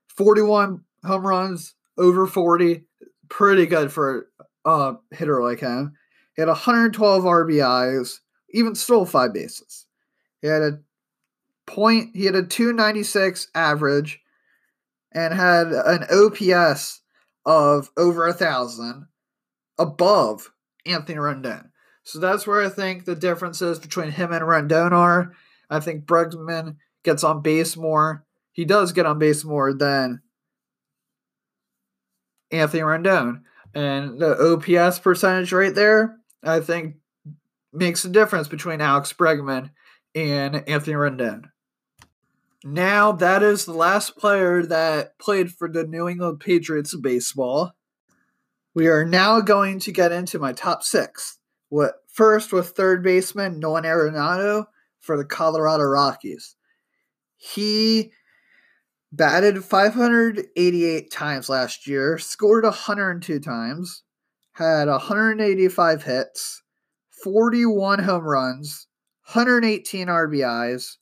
41 0.09 0.83
home 1.03 1.25
runs, 1.25 1.73
over 1.97 2.27
40, 2.27 2.83
pretty 3.29 3.65
good 3.65 3.91
for 3.91 4.27
a 4.63 4.93
hitter 5.11 5.41
like 5.41 5.59
him. 5.59 5.93
He 6.35 6.43
had 6.43 6.49
112 6.49 7.23
RBIs, 7.23 8.19
even 8.51 8.75
stole 8.75 9.07
five 9.07 9.33
bases. 9.33 9.87
He 10.43 10.47
had 10.47 10.61
a 10.61 10.79
point, 11.65 12.15
he 12.15 12.25
had 12.25 12.35
a 12.35 12.43
296 12.43 13.47
average, 13.55 14.21
and 15.13 15.33
had 15.33 15.69
an 15.69 16.03
OPS 16.11 17.01
of 17.43 17.89
over 17.97 18.27
a 18.27 18.33
thousand 18.33 19.07
above 19.79 20.51
Anthony 20.85 21.17
Rendon. 21.17 21.71
So 22.07 22.19
that's 22.19 22.47
where 22.47 22.61
I 22.61 22.69
think 22.69 23.03
the 23.03 23.15
differences 23.15 23.79
between 23.79 24.11
him 24.11 24.31
and 24.31 24.41
Rendon 24.41 24.93
are. 24.93 25.33
I 25.69 25.81
think 25.81 26.05
Bregman 26.05 26.77
gets 27.03 27.21
on 27.21 27.41
base 27.41 27.75
more. 27.75 28.23
He 28.53 28.63
does 28.63 28.93
get 28.93 29.05
on 29.05 29.19
base 29.19 29.43
more 29.43 29.73
than 29.73 30.21
Anthony 32.49 32.81
Rendon. 32.81 33.41
And 33.75 34.21
the 34.21 34.37
OPS 34.39 34.99
percentage 34.99 35.51
right 35.51 35.75
there, 35.75 36.15
I 36.41 36.61
think, 36.61 36.95
makes 37.73 38.05
a 38.05 38.09
difference 38.09 38.47
between 38.47 38.79
Alex 38.79 39.11
Bregman 39.11 39.71
and 40.15 40.63
Anthony 40.65 40.95
Rendon. 40.95 41.49
Now, 42.63 43.11
that 43.11 43.43
is 43.43 43.65
the 43.65 43.73
last 43.73 44.15
player 44.15 44.65
that 44.65 45.19
played 45.19 45.51
for 45.51 45.67
the 45.67 45.83
New 45.83 46.07
England 46.07 46.39
Patriots 46.39 46.95
baseball. 46.95 47.73
We 48.73 48.87
are 48.87 49.03
now 49.03 49.41
going 49.41 49.79
to 49.79 49.91
get 49.91 50.13
into 50.13 50.39
my 50.39 50.53
top 50.53 50.83
six. 50.83 51.37
What 51.69 51.95
first 52.07 52.53
with 52.53 52.69
third 52.69 53.03
baseman 53.03 53.59
Nolan 53.59 53.83
Arenado 53.83 54.65
for 54.99 55.17
the 55.17 55.25
Colorado 55.25 55.83
Rockies. 55.83 56.55
He 57.37 58.11
batted 59.11 59.63
588 59.63 61.11
times 61.11 61.49
last 61.49 61.87
year, 61.87 62.17
scored 62.17 62.63
102 62.63 63.39
times, 63.39 64.03
had 64.53 64.87
185 64.87 66.03
hits, 66.03 66.63
41 67.23 67.99
home 67.99 68.23
runs, 68.23 68.87
118 69.31 70.07
RBIs, 70.07 70.97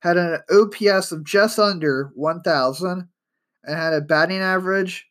had 0.00 0.16
an 0.16 0.38
OPS 0.50 1.12
of 1.12 1.24
just 1.24 1.58
under 1.58 2.10
1,000, 2.14 3.08
and 3.64 3.78
had 3.78 3.92
a 3.92 4.00
batting 4.00 4.40
average 4.40 5.06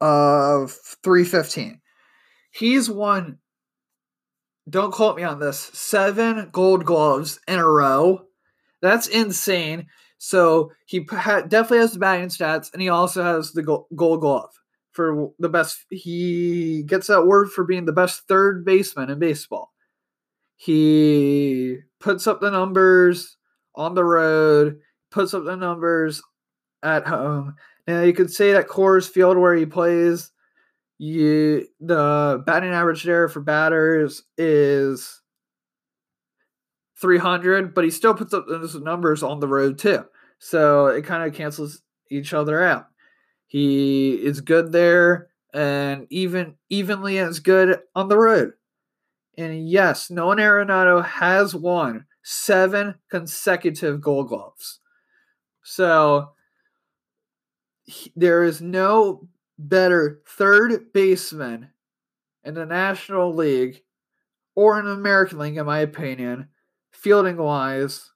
of 0.00 0.72
315. 1.02 1.80
He's 2.50 2.90
won 2.90 3.38
don't 4.68 4.92
quote 4.92 5.16
me 5.16 5.22
on 5.22 5.40
this, 5.40 5.58
seven 5.74 6.48
gold 6.52 6.84
gloves 6.84 7.40
in 7.46 7.58
a 7.58 7.66
row. 7.66 8.22
That's 8.80 9.06
insane. 9.06 9.86
So 10.18 10.72
he 10.86 11.00
definitely 11.00 11.78
has 11.78 11.92
the 11.92 11.98
batting 11.98 12.28
stats, 12.28 12.72
and 12.72 12.80
he 12.80 12.88
also 12.88 13.22
has 13.22 13.52
the 13.52 13.62
gold 13.62 14.20
glove 14.20 14.50
for 14.92 15.30
the 15.38 15.48
best. 15.48 15.84
He 15.90 16.82
gets 16.86 17.08
that 17.08 17.26
word 17.26 17.50
for 17.50 17.64
being 17.64 17.84
the 17.84 17.92
best 17.92 18.22
third 18.26 18.64
baseman 18.64 19.10
in 19.10 19.18
baseball. 19.18 19.72
He 20.56 21.78
puts 22.00 22.26
up 22.26 22.40
the 22.40 22.50
numbers 22.50 23.36
on 23.74 23.94
the 23.94 24.04
road, 24.04 24.78
puts 25.10 25.34
up 25.34 25.44
the 25.44 25.56
numbers 25.56 26.22
at 26.82 27.06
home. 27.06 27.56
Now 27.86 28.02
you 28.02 28.14
could 28.14 28.30
say 28.30 28.52
that 28.52 28.68
Coors 28.68 29.08
Field, 29.08 29.36
where 29.36 29.54
he 29.54 29.66
plays, 29.66 30.30
you 30.98 31.66
the 31.80 32.42
batting 32.46 32.70
average 32.70 33.02
there 33.02 33.28
for 33.28 33.40
batters 33.40 34.22
is 34.38 35.20
300, 37.00 37.74
but 37.74 37.84
he 37.84 37.90
still 37.90 38.14
puts 38.14 38.32
up 38.32 38.46
those 38.46 38.74
numbers 38.76 39.22
on 39.22 39.40
the 39.40 39.48
road 39.48 39.78
too. 39.78 40.04
So 40.38 40.86
it 40.86 41.04
kind 41.04 41.24
of 41.24 41.34
cancels 41.34 41.82
each 42.10 42.32
other 42.32 42.62
out. 42.62 42.86
He 43.46 44.14
is 44.14 44.40
good 44.40 44.72
there 44.72 45.28
and 45.52 46.06
even 46.10 46.54
evenly 46.68 47.18
as 47.18 47.40
good 47.40 47.80
on 47.94 48.08
the 48.08 48.18
road. 48.18 48.52
And 49.36 49.68
yes, 49.68 50.10
Nolan 50.10 50.38
Arenado 50.38 51.04
has 51.04 51.54
won 51.54 52.06
seven 52.22 52.94
consecutive 53.10 54.00
gold 54.00 54.28
gloves. 54.28 54.80
So 55.62 56.30
he, 57.84 58.12
there 58.16 58.44
is 58.44 58.60
no 58.60 59.28
better 59.58 60.22
third 60.26 60.92
baseman 60.92 61.70
in 62.42 62.54
the 62.54 62.66
National 62.66 63.34
League 63.34 63.82
or 64.54 64.78
in 64.78 64.86
the 64.86 64.92
American 64.92 65.38
League, 65.38 65.56
in 65.56 65.66
my 65.66 65.80
opinion, 65.80 66.48
fielding 66.92 67.36
wise, 67.36 68.12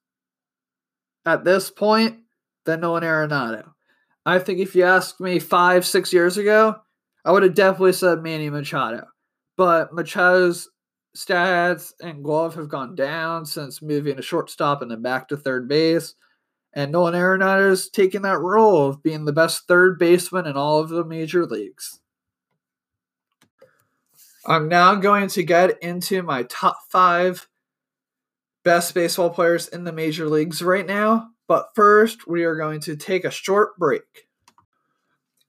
at 1.27 1.45
this 1.45 1.71
point, 1.71 2.21
than 2.65 2.81
Nolan 2.81 3.03
Arenado. 3.03 3.73
I 4.25 4.39
think 4.39 4.59
if 4.59 4.75
you 4.75 4.85
asked 4.85 5.21
me 5.21 5.39
five, 5.39 5.87
six 5.87 6.13
years 6.13 6.37
ago, 6.37 6.77
I 7.25 7.33
would 7.33 7.43
have 7.43 7.55
definitely 7.55 7.95
said 7.95 8.23
Manny 8.23 8.51
Machado. 8.51 9.07
But 9.57 9.93
Machado's 9.93 10.71
stats 11.17 11.93
and 12.01 12.23
glove 12.23 12.55
have 12.55 12.69
gone 12.69 12.95
down 12.95 13.45
since 13.45 13.83
moving 13.83 14.17
to 14.17 14.23
shortstop 14.23 14.83
and 14.83 14.91
then 14.91 15.03
back 15.03 15.29
to 15.29 15.37
third 15.37 15.69
base. 15.69 16.15
And 16.73 16.93
Nolan 16.93 17.15
Arenado 17.15 17.71
is 17.71 17.89
taking 17.89 18.23
that 18.23 18.39
role 18.39 18.89
of 18.89 19.03
being 19.03 19.25
the 19.25 19.33
best 19.33 19.67
third 19.67 19.99
baseman 19.99 20.47
in 20.47 20.57
all 20.57 20.79
of 20.81 20.91
the 20.91 21.05
major 21.05 21.47
leagues. 21.47 22.01
I'm 24.47 24.69
now 24.69 24.95
going 24.95 25.29
to 25.29 25.43
get 25.43 25.83
into 25.83 26.23
my 26.23 26.45
top 26.45 26.79
five 26.89 27.49
best 28.65 28.95
baseball 28.95 29.31
players 29.31 29.69
in 29.69 29.85
the 29.85 29.93
major 29.93 30.29
leagues 30.29 30.63
right 30.63 30.87
now. 30.87 31.31
But 31.47 31.71
first, 31.75 32.27
we 32.27 32.45
are 32.45 32.57
going 32.57 32.81
to 32.81 32.97
take 32.97 33.25
a 33.25 33.31
short 33.31 33.79
break. 33.79 34.29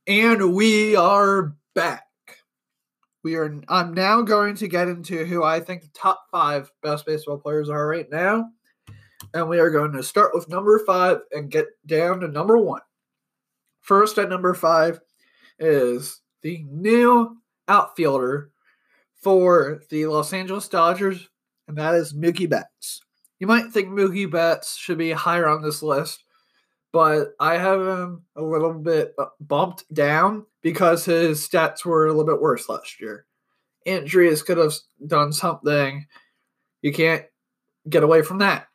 And 0.07 0.53
we 0.53 0.95
are 0.95 1.55
back. 1.75 2.05
We 3.23 3.35
are 3.35 3.61
I'm 3.67 3.93
now 3.93 4.21
going 4.21 4.55
to 4.55 4.67
get 4.67 4.87
into 4.87 5.25
who 5.25 5.43
I 5.43 5.59
think 5.59 5.81
the 5.81 5.89
top 5.93 6.25
five 6.31 6.71
best 6.81 7.05
baseball 7.05 7.37
players 7.37 7.69
are 7.69 7.85
right 7.85 8.09
now 8.09 8.51
and 9.33 9.49
we 9.49 9.59
are 9.59 9.69
going 9.69 9.91
to 9.93 10.03
start 10.03 10.31
with 10.33 10.49
number 10.49 10.79
five 10.85 11.19
and 11.31 11.51
get 11.51 11.67
down 11.85 12.19
to 12.21 12.27
number 12.27 12.57
one. 12.57 12.81
First 13.81 14.17
at 14.17 14.29
number 14.29 14.53
five 14.53 14.99
is 15.57 16.21
the 16.41 16.65
new 16.69 17.37
outfielder 17.67 18.51
for 19.21 19.81
the 19.89 20.05
Los 20.07 20.33
Angeles 20.33 20.67
Dodgers, 20.67 21.27
and 21.67 21.77
that 21.77 21.95
is 21.95 22.13
Mookie 22.13 22.49
Betts. 22.49 23.01
You 23.39 23.47
might 23.47 23.71
think 23.71 23.89
Mookie 23.89 24.29
Betts 24.29 24.75
should 24.75 24.97
be 24.97 25.11
higher 25.11 25.47
on 25.47 25.61
this 25.61 25.81
list, 25.81 26.23
but 26.91 27.29
I 27.39 27.57
have 27.57 27.81
him 27.81 28.23
a 28.35 28.41
little 28.41 28.73
bit 28.73 29.15
bumped 29.39 29.91
down 29.93 30.45
because 30.61 31.05
his 31.05 31.47
stats 31.47 31.85
were 31.85 32.05
a 32.05 32.09
little 32.09 32.25
bit 32.25 32.41
worse 32.41 32.67
last 32.67 32.99
year. 32.99 33.25
Injuries 33.85 34.43
could 34.43 34.57
have 34.57 34.73
done 35.07 35.31
something. 35.31 36.05
You 36.81 36.91
can't 36.91 37.25
get 37.87 38.03
away 38.03 38.21
from 38.21 38.39
that. 38.39 38.67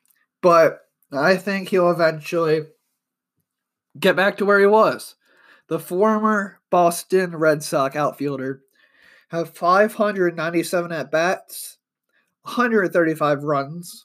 But 0.45 0.81
I 1.11 1.39
think 1.39 1.71
he'll 1.71 1.91
eventually 1.91 2.67
get 3.99 4.15
back 4.15 4.37
to 4.37 4.45
where 4.45 4.61
he 4.61 4.67
was. 4.67 5.15
The 5.69 5.79
former 5.79 6.61
Boston 6.71 7.35
Red 7.35 7.63
Sox 7.63 7.97
outfielder 7.97 8.61
have 9.31 9.57
597 9.57 10.93
at 10.93 11.11
bats, 11.11 11.79
135 12.43 13.43
runs, 13.43 14.05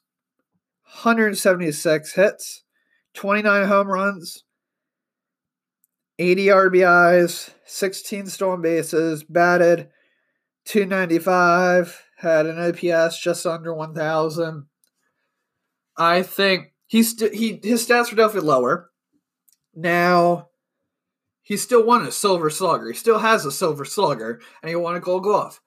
176 0.84 2.14
hits, 2.14 2.64
29 3.16 3.68
home 3.68 3.90
runs, 3.90 4.46
80 6.20 6.46
RBIs, 6.46 7.50
16 7.66 8.28
stolen 8.28 8.62
bases, 8.62 9.26
batted 9.26 9.90
295, 10.64 12.02
had 12.16 12.46
an 12.46 12.58
OPS 12.58 13.20
just 13.20 13.46
under 13.46 13.74
1,000. 13.74 14.69
I 16.00 16.24
think 16.24 16.74
he's 16.88 17.12
st- 17.12 17.34
he 17.34 17.60
his 17.62 17.86
stats 17.86 18.10
were 18.10 18.16
definitely 18.16 18.48
lower. 18.48 18.90
Now 19.76 20.48
he 21.44 21.58
still 21.58 21.86
won 21.86 22.06
a 22.06 22.12
silver 22.12 22.50
slugger. 22.50 22.88
He 22.88 22.98
still 22.98 23.20
has 23.20 23.46
a 23.46 23.52
silver 23.52 23.84
slugger, 23.84 24.40
and 24.62 24.70
he 24.70 24.76
won 24.76 24.96
a 24.96 25.00
gold 25.00 25.24
glove. 25.24 25.60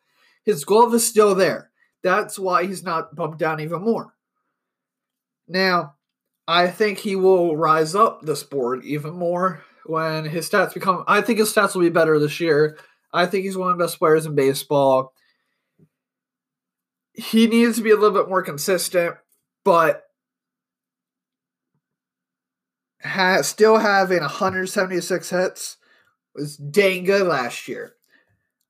His 0.44 0.64
glove 0.64 0.94
is 0.94 1.06
still 1.06 1.34
there. 1.34 1.70
That's 2.02 2.38
why 2.38 2.64
he's 2.64 2.82
not 2.82 3.14
bumped 3.14 3.38
down 3.38 3.60
even 3.60 3.82
more. 3.82 4.14
Now, 5.46 5.96
I 6.48 6.68
think 6.68 6.98
he 6.98 7.14
will 7.14 7.56
rise 7.56 7.94
up 7.94 8.22
this 8.22 8.42
board 8.42 8.84
even 8.84 9.14
more 9.14 9.62
when 9.84 10.24
his 10.24 10.48
stats 10.48 10.74
become. 10.74 11.04
I 11.06 11.20
think 11.20 11.38
his 11.38 11.52
stats 11.52 11.74
will 11.74 11.82
be 11.82 11.90
better 11.90 12.18
this 12.18 12.40
year. 12.40 12.78
I 13.12 13.26
think 13.26 13.44
he's 13.44 13.56
one 13.56 13.70
of 13.70 13.78
the 13.78 13.84
best 13.84 13.98
players 13.98 14.24
in 14.24 14.34
baseball. 14.34 15.12
He 17.12 17.46
needs 17.46 17.76
to 17.76 17.82
be 17.82 17.90
a 17.90 17.96
little 17.96 18.18
bit 18.18 18.28
more 18.28 18.42
consistent, 18.42 19.16
but 19.64 20.04
ha- 23.04 23.42
still 23.42 23.78
having 23.78 24.20
176 24.20 25.30
hits 25.30 25.76
was 26.34 26.56
dang 26.56 27.04
good 27.04 27.26
last 27.26 27.68
year. 27.68 27.94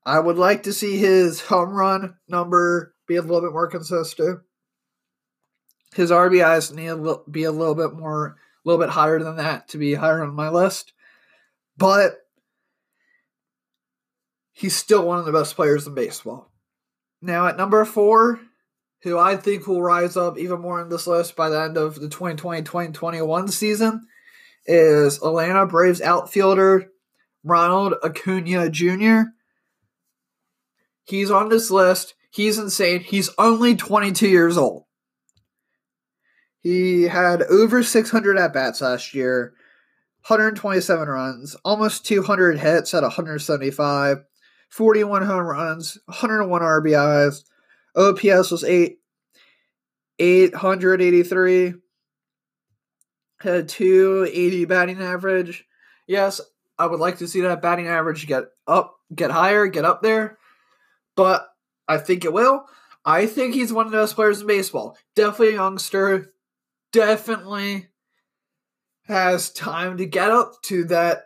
I 0.05 0.19
would 0.19 0.37
like 0.37 0.63
to 0.63 0.73
see 0.73 0.97
his 0.97 1.41
home 1.41 1.73
run 1.73 2.15
number 2.27 2.93
be 3.07 3.15
a 3.15 3.21
little 3.21 3.41
bit 3.41 3.53
more 3.53 3.67
consistent. 3.67 4.41
His 5.95 6.11
RBIs 6.11 6.73
need 6.73 6.87
to 6.87 7.21
be 7.29 7.43
a 7.43 7.51
little 7.51 7.75
bit 7.75 7.93
more, 7.93 8.27
a 8.27 8.35
little 8.67 8.83
bit 8.83 8.91
higher 8.91 9.19
than 9.19 9.37
that 9.37 9.69
to 9.69 9.77
be 9.77 9.93
higher 9.93 10.23
on 10.23 10.33
my 10.33 10.49
list. 10.49 10.93
But 11.77 12.17
he's 14.51 14.75
still 14.75 15.05
one 15.05 15.19
of 15.19 15.25
the 15.25 15.31
best 15.31 15.55
players 15.55 15.87
in 15.87 15.93
baseball. 15.93 16.51
Now, 17.21 17.47
at 17.47 17.57
number 17.57 17.85
four, 17.85 18.39
who 19.03 19.17
I 19.17 19.37
think 19.37 19.67
will 19.67 19.81
rise 19.81 20.17
up 20.17 20.37
even 20.37 20.61
more 20.61 20.81
in 20.81 20.89
this 20.89 21.07
list 21.07 21.35
by 21.35 21.49
the 21.49 21.61
end 21.61 21.77
of 21.77 21.95
the 21.95 22.09
2020 22.09 22.63
2021 22.63 23.47
season, 23.49 24.07
is 24.65 25.17
Atlanta 25.17 25.65
Braves 25.65 26.01
outfielder 26.01 26.89
Ronald 27.43 27.95
Acuna 28.03 28.69
Jr. 28.69 29.29
He's 31.03 31.29
on 31.29 31.49
this 31.49 31.69
list. 31.69 32.15
He's 32.31 32.57
insane. 32.57 33.01
He's 33.01 33.29
only 33.37 33.75
22 33.75 34.27
years 34.27 34.57
old. 34.57 34.85
He 36.61 37.03
had 37.03 37.41
over 37.43 37.83
600 37.83 38.37
at 38.37 38.53
bats 38.53 38.79
last 38.79 39.13
year, 39.13 39.53
127 40.27 41.09
runs, 41.09 41.55
almost 41.65 42.05
200 42.05 42.57
hits 42.57 42.93
at 42.93 43.03
175, 43.03 44.19
41 44.69 45.25
home 45.25 45.45
runs, 45.45 45.97
101 46.05 46.61
RBIs. 46.61 47.43
OPS 47.95 48.49
was 48.49 48.63
8 48.63 48.97
883 50.19 51.73
had 53.43 53.69
280 53.69 54.65
batting 54.65 55.01
average. 55.01 55.65
Yes, 56.07 56.41
I 56.77 56.87
would 56.87 56.99
like 56.99 57.17
to 57.19 57.27
see 57.27 57.41
that 57.41 57.61
batting 57.61 57.87
average 57.87 58.25
get 58.25 58.45
up, 58.67 58.95
get 59.13 59.31
higher, 59.31 59.67
get 59.67 59.85
up 59.85 60.01
there, 60.01 60.37
but 61.15 61.47
I 61.87 61.97
think 61.97 62.25
it 62.25 62.33
will. 62.33 62.65
I 63.05 63.25
think 63.25 63.53
he's 63.53 63.73
one 63.73 63.85
of 63.85 63.91
the 63.91 63.99
best 63.99 64.15
players 64.15 64.41
in 64.41 64.47
baseball. 64.47 64.97
Definitely 65.15 65.49
a 65.49 65.57
youngster. 65.57 66.33
Definitely 66.91 67.89
has 69.07 69.51
time 69.51 69.97
to 69.97 70.05
get 70.05 70.31
up 70.31 70.53
to 70.63 70.85
that 70.85 71.25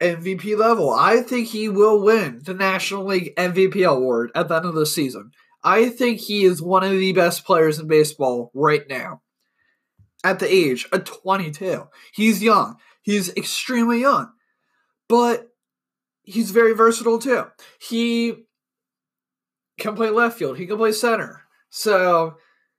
MVP 0.00 0.56
level. 0.56 0.90
I 0.90 1.20
think 1.20 1.48
he 1.48 1.68
will 1.68 2.02
win 2.02 2.40
the 2.42 2.54
National 2.54 3.04
League 3.04 3.34
MVP 3.36 3.86
award 3.86 4.30
at 4.34 4.48
the 4.48 4.56
end 4.56 4.64
of 4.64 4.74
the 4.74 4.86
season. 4.86 5.30
I 5.62 5.90
think 5.90 6.20
he 6.20 6.44
is 6.44 6.62
one 6.62 6.84
of 6.84 6.92
the 6.92 7.12
best 7.12 7.44
players 7.44 7.78
in 7.78 7.86
baseball 7.86 8.50
right 8.54 8.88
now 8.88 9.20
at 10.24 10.38
the 10.38 10.52
age 10.52 10.88
of 10.90 11.04
22. 11.04 11.86
He's 12.12 12.42
young. 12.42 12.76
He's 13.02 13.28
extremely 13.36 14.00
young. 14.00 14.32
But 15.08 15.48
he's 16.22 16.50
very 16.50 16.72
versatile 16.72 17.18
too. 17.18 17.44
He 17.78 18.46
can 19.78 19.94
play 19.94 20.08
left 20.08 20.38
field. 20.38 20.56
He 20.56 20.66
can 20.66 20.78
play 20.78 20.92
center. 20.92 21.42
So 21.68 22.36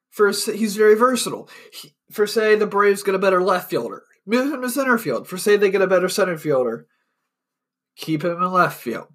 for 0.09 0.29
he's 0.29 0.75
very 0.75 0.95
versatile. 0.95 1.47
He, 1.71 1.95
for 2.11 2.25
say 2.25 2.55
the 2.55 2.67
Braves 2.67 3.03
get 3.03 3.15
a 3.15 3.19
better 3.19 3.41
left 3.41 3.69
fielder, 3.69 4.03
move 4.25 4.51
him 4.51 4.61
to 4.61 4.69
center 4.69 4.97
field. 4.97 5.27
For 5.27 5.37
say 5.37 5.55
they 5.55 5.69
get 5.69 5.81
a 5.81 5.87
better 5.87 6.09
center 6.09 6.37
fielder, 6.37 6.87
keep 7.95 8.23
him 8.23 8.41
in 8.41 8.51
left 8.51 8.81
field. 8.81 9.07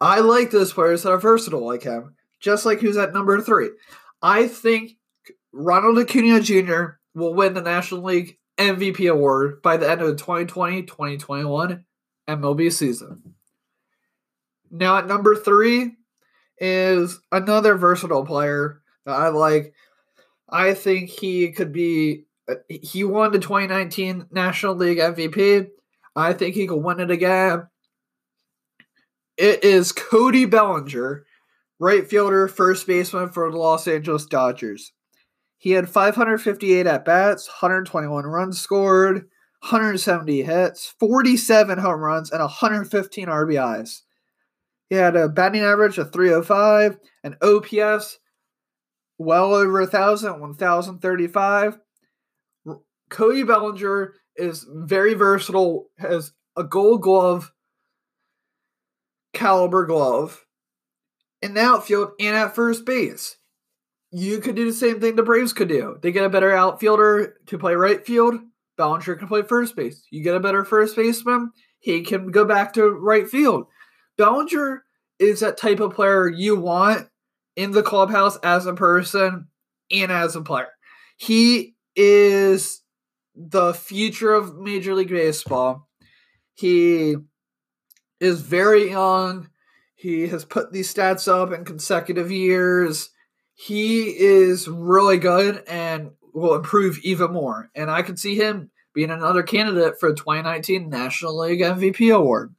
I 0.00 0.20
like 0.20 0.50
those 0.50 0.72
players 0.72 1.02
that 1.02 1.12
are 1.12 1.18
versatile 1.18 1.64
like 1.64 1.84
him, 1.84 2.14
just 2.40 2.66
like 2.66 2.80
who's 2.80 2.98
at 2.98 3.14
number 3.14 3.40
three. 3.40 3.70
I 4.20 4.48
think 4.48 4.92
Ronald 5.52 5.98
Acuna 5.98 6.40
Jr 6.40 6.98
will 7.14 7.34
win 7.34 7.54
the 7.54 7.62
National 7.62 8.02
League 8.02 8.38
MVP 8.58 9.10
award 9.10 9.62
by 9.62 9.76
the 9.76 9.90
end 9.90 10.00
of 10.00 10.08
the 10.08 10.16
2020 10.16 10.82
2021 10.82 11.84
MLB 12.28 12.72
season. 12.72 13.34
Now, 14.70 14.98
at 14.98 15.06
number 15.06 15.34
three 15.36 15.92
is 16.58 17.20
another 17.32 17.76
versatile 17.76 18.24
player 18.24 18.80
that 19.06 19.14
I 19.14 19.28
like. 19.28 19.74
I 20.48 20.74
think 20.74 21.10
he 21.10 21.52
could 21.52 21.72
be, 21.72 22.26
he 22.68 23.04
won 23.04 23.32
the 23.32 23.38
2019 23.38 24.26
National 24.30 24.74
League 24.74 24.98
MVP. 24.98 25.68
I 26.16 26.32
think 26.32 26.54
he 26.54 26.66
could 26.66 26.76
win 26.82 27.00
it 27.00 27.10
again. 27.10 27.68
It 29.36 29.64
is 29.64 29.90
Cody 29.90 30.44
Bellinger, 30.44 31.24
right 31.80 32.08
fielder, 32.08 32.46
first 32.46 32.86
baseman 32.86 33.30
for 33.30 33.50
the 33.50 33.58
Los 33.58 33.88
Angeles 33.88 34.26
Dodgers. 34.26 34.92
He 35.64 35.70
had 35.70 35.88
558 35.88 36.86
at 36.86 37.06
bats, 37.06 37.48
121 37.48 38.26
runs 38.26 38.60
scored, 38.60 39.30
170 39.60 40.42
hits, 40.42 40.94
47 41.00 41.78
home 41.78 42.00
runs, 42.00 42.30
and 42.30 42.40
115 42.40 43.28
RBIs. 43.28 44.02
He 44.90 44.96
had 44.96 45.16
a 45.16 45.26
batting 45.26 45.62
average 45.62 45.96
of 45.96 46.12
305, 46.12 46.98
an 47.22 47.36
OPS 47.40 48.18
well 49.16 49.54
over 49.54 49.80
1,000, 49.80 50.38
1,035. 50.38 51.78
Cody 53.08 53.42
Bellinger 53.42 54.12
is 54.36 54.66
very 54.70 55.14
versatile, 55.14 55.86
has 55.96 56.32
a 56.58 56.64
gold 56.64 57.00
glove 57.00 57.52
caliber 59.32 59.86
glove 59.86 60.44
in 61.40 61.54
the 61.54 61.62
outfield 61.62 62.10
and 62.20 62.36
at 62.36 62.54
first 62.54 62.84
base 62.84 63.38
you 64.16 64.38
could 64.38 64.54
do 64.54 64.64
the 64.64 64.72
same 64.72 65.00
thing 65.00 65.16
the 65.16 65.24
Braves 65.24 65.52
could 65.52 65.68
do. 65.68 65.98
They 66.00 66.12
get 66.12 66.24
a 66.24 66.28
better 66.28 66.54
outfielder 66.54 67.34
to 67.46 67.58
play 67.58 67.74
right 67.74 68.06
field. 68.06 68.36
Bellinger 68.76 69.16
can 69.16 69.26
play 69.26 69.42
first 69.42 69.74
base. 69.74 70.06
You 70.10 70.22
get 70.22 70.36
a 70.36 70.40
better 70.40 70.64
first 70.64 70.94
baseman, 70.94 71.50
he 71.80 72.02
can 72.02 72.30
go 72.30 72.44
back 72.44 72.72
to 72.74 72.88
right 72.88 73.28
field. 73.28 73.66
Bellinger 74.16 74.84
is 75.18 75.40
that 75.40 75.58
type 75.58 75.80
of 75.80 75.94
player 75.94 76.28
you 76.28 76.54
want 76.54 77.08
in 77.56 77.72
the 77.72 77.82
clubhouse 77.82 78.36
as 78.44 78.66
a 78.66 78.74
person 78.74 79.48
and 79.90 80.12
as 80.12 80.36
a 80.36 80.42
player. 80.42 80.70
He 81.16 81.74
is 81.96 82.82
the 83.34 83.74
future 83.74 84.32
of 84.32 84.56
Major 84.56 84.94
League 84.94 85.08
Baseball. 85.08 85.88
He 86.54 87.16
is 88.20 88.42
very 88.42 88.90
young. 88.90 89.48
He 89.96 90.28
has 90.28 90.44
put 90.44 90.72
these 90.72 90.92
stats 90.92 91.26
up 91.26 91.52
in 91.52 91.64
consecutive 91.64 92.30
years 92.30 93.10
he 93.54 94.08
is 94.08 94.68
really 94.68 95.18
good 95.18 95.62
and 95.68 96.10
will 96.32 96.54
improve 96.54 96.98
even 96.98 97.32
more. 97.32 97.70
And 97.74 97.90
I 97.90 98.02
could 98.02 98.18
see 98.18 98.34
him 98.34 98.70
being 98.94 99.10
another 99.10 99.42
candidate 99.42 99.98
for 99.98 100.10
the 100.10 100.16
2019 100.16 100.88
National 100.88 101.38
League 101.38 101.60
MVP 101.60 102.14
award. 102.14 102.54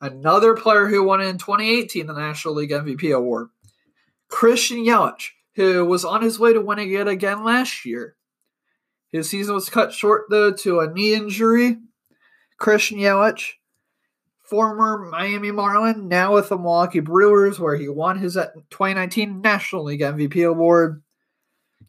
Another 0.00 0.54
player 0.54 0.86
who 0.86 1.02
won 1.02 1.20
in 1.20 1.38
2018 1.38 2.06
the 2.06 2.12
National 2.12 2.54
League 2.54 2.70
MVP 2.70 3.16
award, 3.16 3.48
Christian 4.28 4.78
Yelich, 4.78 5.30
who 5.54 5.84
was 5.84 6.04
on 6.04 6.22
his 6.22 6.38
way 6.38 6.52
to 6.52 6.60
winning 6.60 6.92
it 6.92 7.08
again 7.08 7.44
last 7.44 7.84
year. 7.84 8.14
His 9.10 9.30
season 9.30 9.54
was 9.54 9.70
cut 9.70 9.94
short, 9.94 10.26
though, 10.28 10.52
to 10.52 10.80
a 10.80 10.92
knee 10.92 11.14
injury. 11.14 11.78
Christian 12.58 12.98
Yelich, 12.98 13.52
former 14.48 15.08
Miami 15.10 15.50
Marlin, 15.50 16.08
now 16.08 16.34
with 16.34 16.48
the 16.48 16.56
Milwaukee 16.56 17.00
Brewers, 17.00 17.58
where 17.58 17.76
he 17.76 17.88
won 17.88 18.18
his 18.18 18.36
uh, 18.36 18.46
2019 18.70 19.40
National 19.40 19.84
League 19.84 20.00
MVP 20.00 20.48
award. 20.48 21.02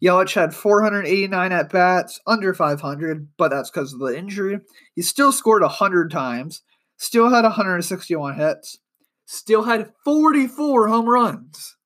Yelich 0.02 0.34
had 0.34 0.54
489 0.54 1.52
at 1.52 1.72
bats, 1.72 2.20
under 2.26 2.54
500, 2.54 3.28
but 3.36 3.50
that's 3.50 3.70
because 3.70 3.92
of 3.92 3.98
the 3.98 4.16
injury. 4.16 4.60
He 4.94 5.02
still 5.02 5.32
scored 5.32 5.62
100 5.62 6.10
times, 6.10 6.62
still 6.96 7.30
had 7.30 7.42
161 7.42 8.36
hits, 8.36 8.78
still 9.26 9.64
had 9.64 9.92
44 10.04 10.88
home 10.88 11.08
runs, 11.08 11.76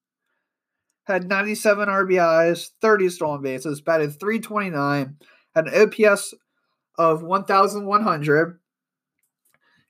had 1.04 1.28
97 1.28 1.88
RBIs, 1.88 2.70
30 2.80 3.08
stolen 3.08 3.42
bases, 3.42 3.80
batted 3.80 4.18
329, 4.20 5.16
had 5.54 5.66
an 5.68 5.74
OPS 5.74 6.34
of 6.98 7.22
1,100. 7.22 8.58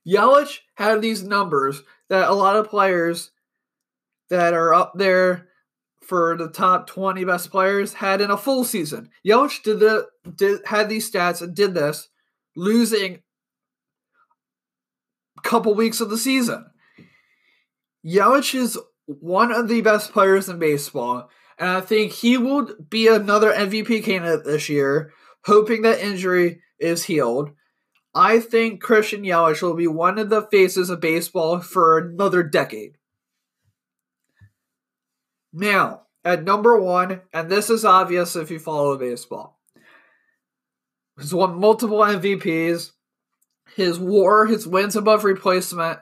Yelich 0.06 0.58
had 0.74 1.00
these 1.00 1.22
numbers 1.22 1.82
that 2.08 2.28
a 2.28 2.34
lot 2.34 2.56
of 2.56 2.68
players 2.68 3.30
that 4.30 4.54
are 4.54 4.74
up 4.74 4.92
there 4.94 5.48
for 6.02 6.36
the 6.36 6.48
top 6.48 6.86
20 6.88 7.24
best 7.24 7.50
players 7.50 7.94
had 7.94 8.20
in 8.20 8.30
a 8.30 8.36
full 8.36 8.64
season. 8.64 9.08
Yelich 9.26 9.62
did 9.62 9.80
the 9.80 10.08
did 10.36 10.60
had 10.66 10.88
these 10.88 11.10
stats 11.10 11.40
and 11.40 11.54
did 11.54 11.74
this 11.74 12.08
losing 12.56 13.22
a 15.38 15.42
couple 15.42 15.74
weeks 15.74 16.00
of 16.00 16.10
the 16.10 16.18
season. 16.18 16.66
Yelich 18.04 18.54
is 18.54 18.78
one 19.06 19.52
of 19.52 19.68
the 19.68 19.80
best 19.80 20.12
players 20.12 20.48
in 20.48 20.58
baseball, 20.58 21.30
and 21.58 21.70
I 21.70 21.80
think 21.80 22.12
he 22.12 22.36
will 22.36 22.68
be 22.88 23.06
another 23.06 23.52
MVP 23.52 24.04
candidate 24.04 24.44
this 24.44 24.68
year, 24.68 25.12
hoping 25.44 25.82
that 25.82 26.00
injury 26.00 26.60
is 26.78 27.04
healed. 27.04 27.50
I 28.14 28.40
think 28.40 28.82
Christian 28.82 29.22
Yelich 29.22 29.62
will 29.62 29.74
be 29.74 29.86
one 29.86 30.18
of 30.18 30.28
the 30.28 30.42
faces 30.42 30.90
of 30.90 31.00
baseball 31.00 31.60
for 31.60 31.98
another 31.98 32.42
decade. 32.42 32.98
Now, 35.52 36.02
at 36.24 36.44
number 36.44 36.78
one, 36.78 37.22
and 37.32 37.50
this 37.50 37.70
is 37.70 37.84
obvious 37.84 38.36
if 38.36 38.50
you 38.50 38.58
follow 38.58 38.96
baseball, 38.98 39.58
he's 41.18 41.34
won 41.34 41.58
multiple 41.58 41.98
MVPs. 41.98 42.92
His 43.74 43.98
war, 43.98 44.46
his 44.46 44.66
wins 44.66 44.96
above 44.96 45.24
replacement 45.24 46.00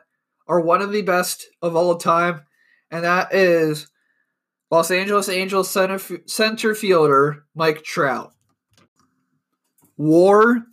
are 0.49 0.61
one 0.61 0.83
of 0.83 0.91
the 0.91 1.03
best 1.03 1.47
of 1.63 1.77
all 1.77 1.97
time, 1.97 2.43
and 2.91 3.05
that 3.05 3.33
is 3.33 3.89
Los 4.71 4.91
Angeles 4.91 5.29
Angels 5.29 5.71
center, 5.71 6.01
center 6.27 6.75
fielder 6.75 7.45
Mike 7.55 7.85
Trout. 7.85 8.33
War 9.97 10.65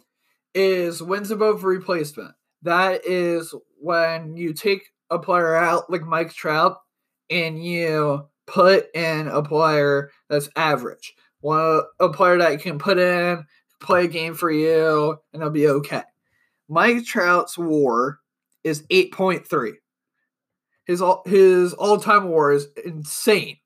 is 0.54 1.02
wins 1.04 1.32
above 1.32 1.64
replacement. 1.64 2.34
That 2.64 3.06
is 3.06 3.54
when 3.80 4.36
you 4.36 4.54
take 4.54 4.92
a 5.10 5.20
player 5.20 5.56
out 5.56 5.90
like 5.90 6.04
Mike 6.04 6.34
Trout 6.34 6.78
and 7.30 7.64
you 7.64 8.28
put 8.46 8.94
in 8.96 9.28
a 9.28 9.44
player 9.44 10.12
that's 10.30 10.50
average. 10.56 11.14
One 11.42 11.82
a 12.00 12.10
player 12.10 12.38
that 12.40 12.54
you 12.54 12.58
can 12.58 12.80
put 12.80 12.98
in, 12.98 13.46
play 13.80 14.06
a 14.06 14.08
game 14.08 14.34
for 14.34 14.50
you, 14.50 15.18
and 15.34 15.42
it'll 15.42 15.52
be 15.52 15.68
okay. 15.68 16.04
Mike 16.68 17.06
Trout's 17.06 17.58
WAR 17.58 18.20
is 18.64 18.84
eight 18.90 19.14
point 19.14 19.48
three. 19.48 19.74
His 20.86 21.02
all 21.02 21.22
his 21.26 21.74
all 21.74 22.00
time 22.00 22.30
WAR 22.30 22.52
is 22.52 22.68
insane, 22.84 23.58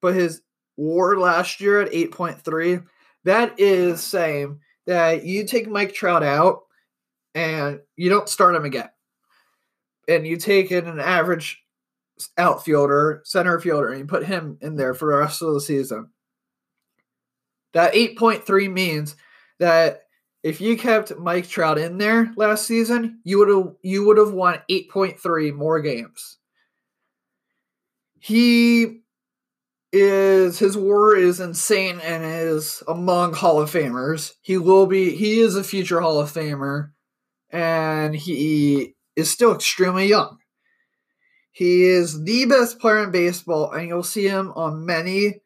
but 0.00 0.14
his 0.14 0.42
WAR 0.76 1.16
last 1.16 1.60
year 1.60 1.80
at 1.80 1.92
eight 1.92 2.10
point 2.10 2.40
three, 2.40 2.80
that 3.24 3.58
is 3.58 4.02
saying 4.02 4.58
that 4.86 5.24
you 5.24 5.44
take 5.44 5.68
Mike 5.68 5.94
Trout 5.94 6.22
out 6.22 6.62
and 7.34 7.80
you 7.96 8.10
don't 8.10 8.28
start 8.28 8.54
him 8.54 8.64
again, 8.64 8.90
and 10.08 10.26
you 10.26 10.36
take 10.36 10.70
in 10.70 10.86
an 10.86 11.00
average 11.00 11.62
outfielder, 12.36 13.22
center 13.24 13.58
fielder, 13.58 13.88
and 13.90 14.00
you 14.00 14.06
put 14.06 14.26
him 14.26 14.58
in 14.60 14.76
there 14.76 14.94
for 14.94 15.10
the 15.10 15.18
rest 15.18 15.42
of 15.42 15.54
the 15.54 15.60
season. 15.60 16.10
That 17.72 17.94
8.3 17.94 18.70
means 18.70 19.16
that 19.58 20.02
if 20.42 20.60
you 20.60 20.76
kept 20.76 21.16
Mike 21.16 21.48
Trout 21.48 21.78
in 21.78 21.98
there 21.98 22.32
last 22.36 22.66
season, 22.66 23.20
you 23.24 23.38
would 23.38 23.48
have 23.48 23.74
you 23.82 24.04
would 24.04 24.18
have 24.18 24.32
won 24.32 24.60
8.3 24.68 25.54
more 25.54 25.80
games. 25.80 26.38
He 28.18 29.01
is 29.92 30.58
his 30.58 30.76
war 30.76 31.14
is 31.14 31.38
insane 31.38 32.00
and 32.00 32.24
is 32.24 32.82
among 32.88 33.34
Hall 33.34 33.60
of 33.60 33.70
Famers. 33.70 34.32
He 34.40 34.56
will 34.56 34.86
be 34.86 35.14
he 35.14 35.40
is 35.40 35.54
a 35.54 35.64
future 35.64 36.00
Hall 36.00 36.18
of 36.18 36.32
Famer 36.32 36.90
and 37.50 38.16
he 38.16 38.94
is 39.14 39.30
still 39.30 39.54
extremely 39.54 40.06
young. 40.06 40.38
He 41.52 41.84
is 41.84 42.24
the 42.24 42.46
best 42.46 42.78
player 42.78 43.04
in 43.04 43.10
baseball, 43.10 43.70
and 43.72 43.86
you'll 43.86 44.02
see 44.02 44.26
him 44.26 44.52
on 44.56 44.86
many 44.86 45.42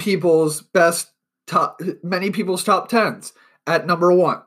people's 0.00 0.60
best 0.60 1.12
top, 1.46 1.80
many 2.02 2.32
people's 2.32 2.64
top 2.64 2.88
tens 2.88 3.32
at 3.68 3.86
number 3.86 4.12
one. 4.12 4.42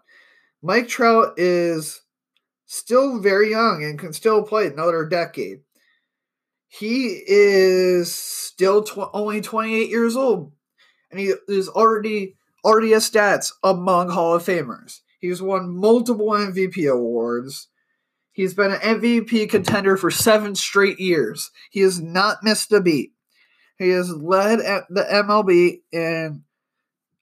Mike 0.62 0.89
Trout 0.89 1.34
is 1.38 2.02
still 2.65 3.19
very 3.19 3.52
young 3.52 3.84
and 3.84 3.97
can 3.97 4.12
still 4.12 4.43
play 4.43 4.67
another 4.67 5.06
decade. 5.06 5.62
He 6.80 7.22
is 7.28 8.12
still 8.12 8.82
tw- 8.82 9.14
only 9.14 9.42
28 9.42 9.90
years 9.90 10.16
old, 10.16 10.54
and 11.12 11.20
he 11.20 11.34
is 11.48 11.70
already 11.70 12.36
already 12.66 12.94
a 12.94 12.98
stats 12.98 13.52
among 13.64 14.10
Hall 14.10 14.34
of 14.34 14.44
Famers. 14.44 15.02
He's 15.20 15.40
won 15.40 15.70
multiple 15.70 16.30
MVP 16.30 16.92
awards. 16.92 17.68
He's 18.32 18.56
been 18.56 18.72
an 18.72 18.80
MVP 18.80 19.52
contender 19.52 19.98
for 19.98 20.10
seven 20.10 20.56
straight 20.56 21.00
years. 21.00 21.52
He 21.70 21.82
has 21.82 22.02
not 22.02 22.44
missed 22.44 22.72
a 22.72 22.82
beat. 22.82 23.12
He 23.78 23.90
has 23.90 24.10
led 24.10 24.60
at 24.60 24.86
the 24.90 25.04
MLB 25.04 25.82
in 25.92 26.44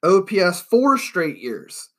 OPS 0.02 0.62
four 0.62 0.98
straight 0.98 1.40
years. 1.40 1.90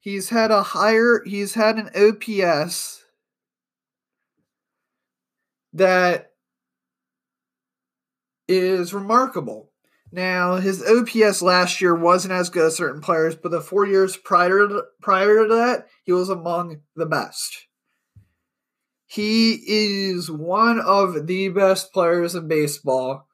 He's 0.00 0.30
had 0.30 0.50
a 0.50 0.64
higher, 0.64 1.22
he's 1.24 1.54
had 1.54 1.76
an 1.76 1.90
OPS 1.94 3.04
that 5.72 6.33
is 8.48 8.94
remarkable. 8.94 9.70
Now, 10.12 10.56
his 10.56 10.80
OPS 10.82 11.42
last 11.42 11.80
year 11.80 11.94
wasn't 11.94 12.34
as 12.34 12.48
good 12.48 12.66
as 12.66 12.76
certain 12.76 13.00
players, 13.00 13.34
but 13.34 13.50
the 13.50 13.60
four 13.60 13.84
years 13.86 14.16
prior 14.16 14.68
to, 14.68 14.84
prior 15.02 15.48
to 15.48 15.54
that, 15.54 15.88
he 16.04 16.12
was 16.12 16.28
among 16.28 16.82
the 16.94 17.06
best. 17.06 17.66
He 19.06 19.60
is 19.66 20.30
one 20.30 20.80
of 20.80 21.26
the 21.26 21.48
best 21.48 21.92
players 21.92 22.34
in 22.34 22.46
baseball. 22.46 23.26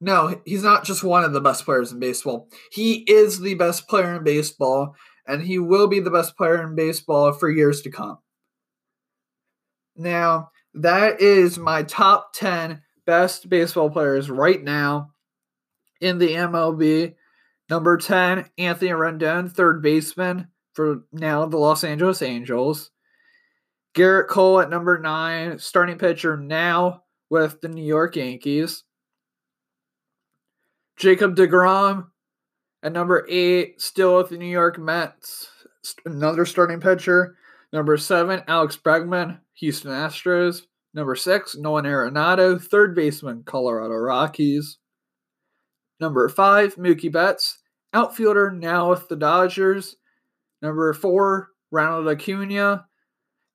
No, 0.00 0.40
he's 0.44 0.62
not 0.62 0.84
just 0.84 1.04
one 1.04 1.24
of 1.24 1.32
the 1.32 1.40
best 1.40 1.64
players 1.64 1.92
in 1.92 1.98
baseball. 1.98 2.48
He 2.70 3.04
is 3.08 3.40
the 3.40 3.54
best 3.54 3.88
player 3.88 4.14
in 4.16 4.24
baseball, 4.24 4.94
and 5.26 5.42
he 5.42 5.58
will 5.58 5.88
be 5.88 6.00
the 6.00 6.10
best 6.10 6.36
player 6.36 6.62
in 6.62 6.74
baseball 6.74 7.32
for 7.32 7.50
years 7.50 7.82
to 7.82 7.90
come. 7.90 8.18
Now, 9.96 10.50
that 10.74 11.20
is 11.20 11.58
my 11.58 11.82
top 11.82 12.32
10 12.34 12.80
best 13.06 13.48
baseball 13.48 13.90
players 13.90 14.30
right 14.30 14.62
now 14.62 15.12
in 16.00 16.18
the 16.18 16.28
MLB. 16.34 17.14
Number 17.70 17.96
10, 17.96 18.50
Anthony 18.58 18.90
Rendon, 18.90 19.50
third 19.50 19.82
baseman 19.82 20.48
for 20.74 21.04
now 21.12 21.46
the 21.46 21.56
Los 21.56 21.84
Angeles 21.84 22.22
Angels. 22.22 22.90
Gerrit 23.94 24.28
Cole 24.28 24.60
at 24.60 24.70
number 24.70 24.98
nine, 24.98 25.58
starting 25.58 25.98
pitcher 25.98 26.36
now 26.36 27.02
with 27.30 27.60
the 27.60 27.68
New 27.68 27.84
York 27.84 28.16
Yankees. 28.16 28.84
Jacob 30.96 31.36
DeGrom 31.36 32.06
at 32.82 32.92
number 32.92 33.26
eight, 33.28 33.80
still 33.80 34.18
with 34.18 34.30
the 34.30 34.38
New 34.38 34.46
York 34.46 34.78
Mets, 34.78 35.48
another 36.04 36.46
starting 36.46 36.80
pitcher. 36.80 37.36
Number 37.72 37.96
seven, 37.96 38.42
Alex 38.48 38.76
Bregman, 38.76 39.40
Houston 39.54 39.90
Astros. 39.90 40.62
Number 40.94 41.14
six, 41.14 41.56
Nolan 41.56 41.86
Arenado, 41.86 42.60
third 42.60 42.94
baseman, 42.94 43.42
Colorado 43.44 43.94
Rockies. 43.94 44.78
Number 46.00 46.28
five, 46.28 46.74
Mookie 46.76 47.12
Betts, 47.12 47.58
outfielder 47.94 48.50
now 48.50 48.90
with 48.90 49.08
the 49.08 49.16
Dodgers. 49.16 49.96
Number 50.60 50.92
four, 50.92 51.50
Ronald 51.70 52.08
Acuna, 52.08 52.86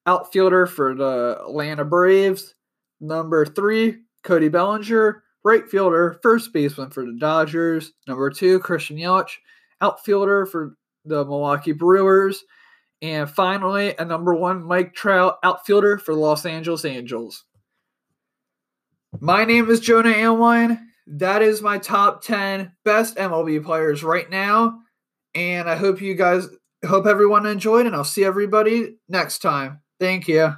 outfielder 0.06 0.66
for 0.66 0.96
the 0.96 1.38
Atlanta 1.42 1.86
Braves. 1.86 2.56
Number 3.00 3.46
three, 3.46 3.98
Cody 4.24 4.50
Bellinger, 4.50 5.24
right 5.44 5.70
fielder, 5.70 6.20
first 6.24 6.52
baseman 6.54 6.90
for 6.90 7.06
the 7.06 7.18
Dodgers. 7.20 7.94
Number 8.08 8.30
two, 8.32 8.60
Christian 8.60 8.98
Yelich, 8.98 9.32
outfielder 9.82 10.46
for 10.48 10.76
the 11.06 11.24
Milwaukee 11.24 11.72
Brewers. 11.72 12.44
And 13.02 13.30
finally, 13.30 13.96
a 13.98 14.06
number 14.06 14.34
one, 14.34 14.64
Mike 14.64 14.94
Trout, 14.96 15.38
outfielder 15.44 15.98
for 16.00 16.14
the 16.14 16.20
Los 16.20 16.46
Angeles 16.46 16.84
Angels. 16.84 17.46
My 19.20 19.46
name 19.46 19.70
is 19.70 19.80
Jonah 19.80 20.10
Alewine. 20.14 20.80
that 21.08 21.42
is 21.42 21.62
my 21.62 21.78
top 21.78 22.24
10 22.24 22.74
best 22.84 23.16
MLB 23.16 23.64
players 23.64 24.04
right 24.04 24.30
now. 24.30 24.80
And 25.34 25.70
I 25.70 25.76
hope 25.76 26.02
you 26.02 26.16
guys, 26.16 26.48
hope 26.86 27.06
everyone 27.06 27.46
enjoyed, 27.46 27.86
and 27.86 27.96
I'll 27.96 28.04
see 28.04 28.26
everybody 28.26 28.98
next 29.08 29.40
time. 29.40 29.82
Thank 30.00 30.28
you. 30.28 30.54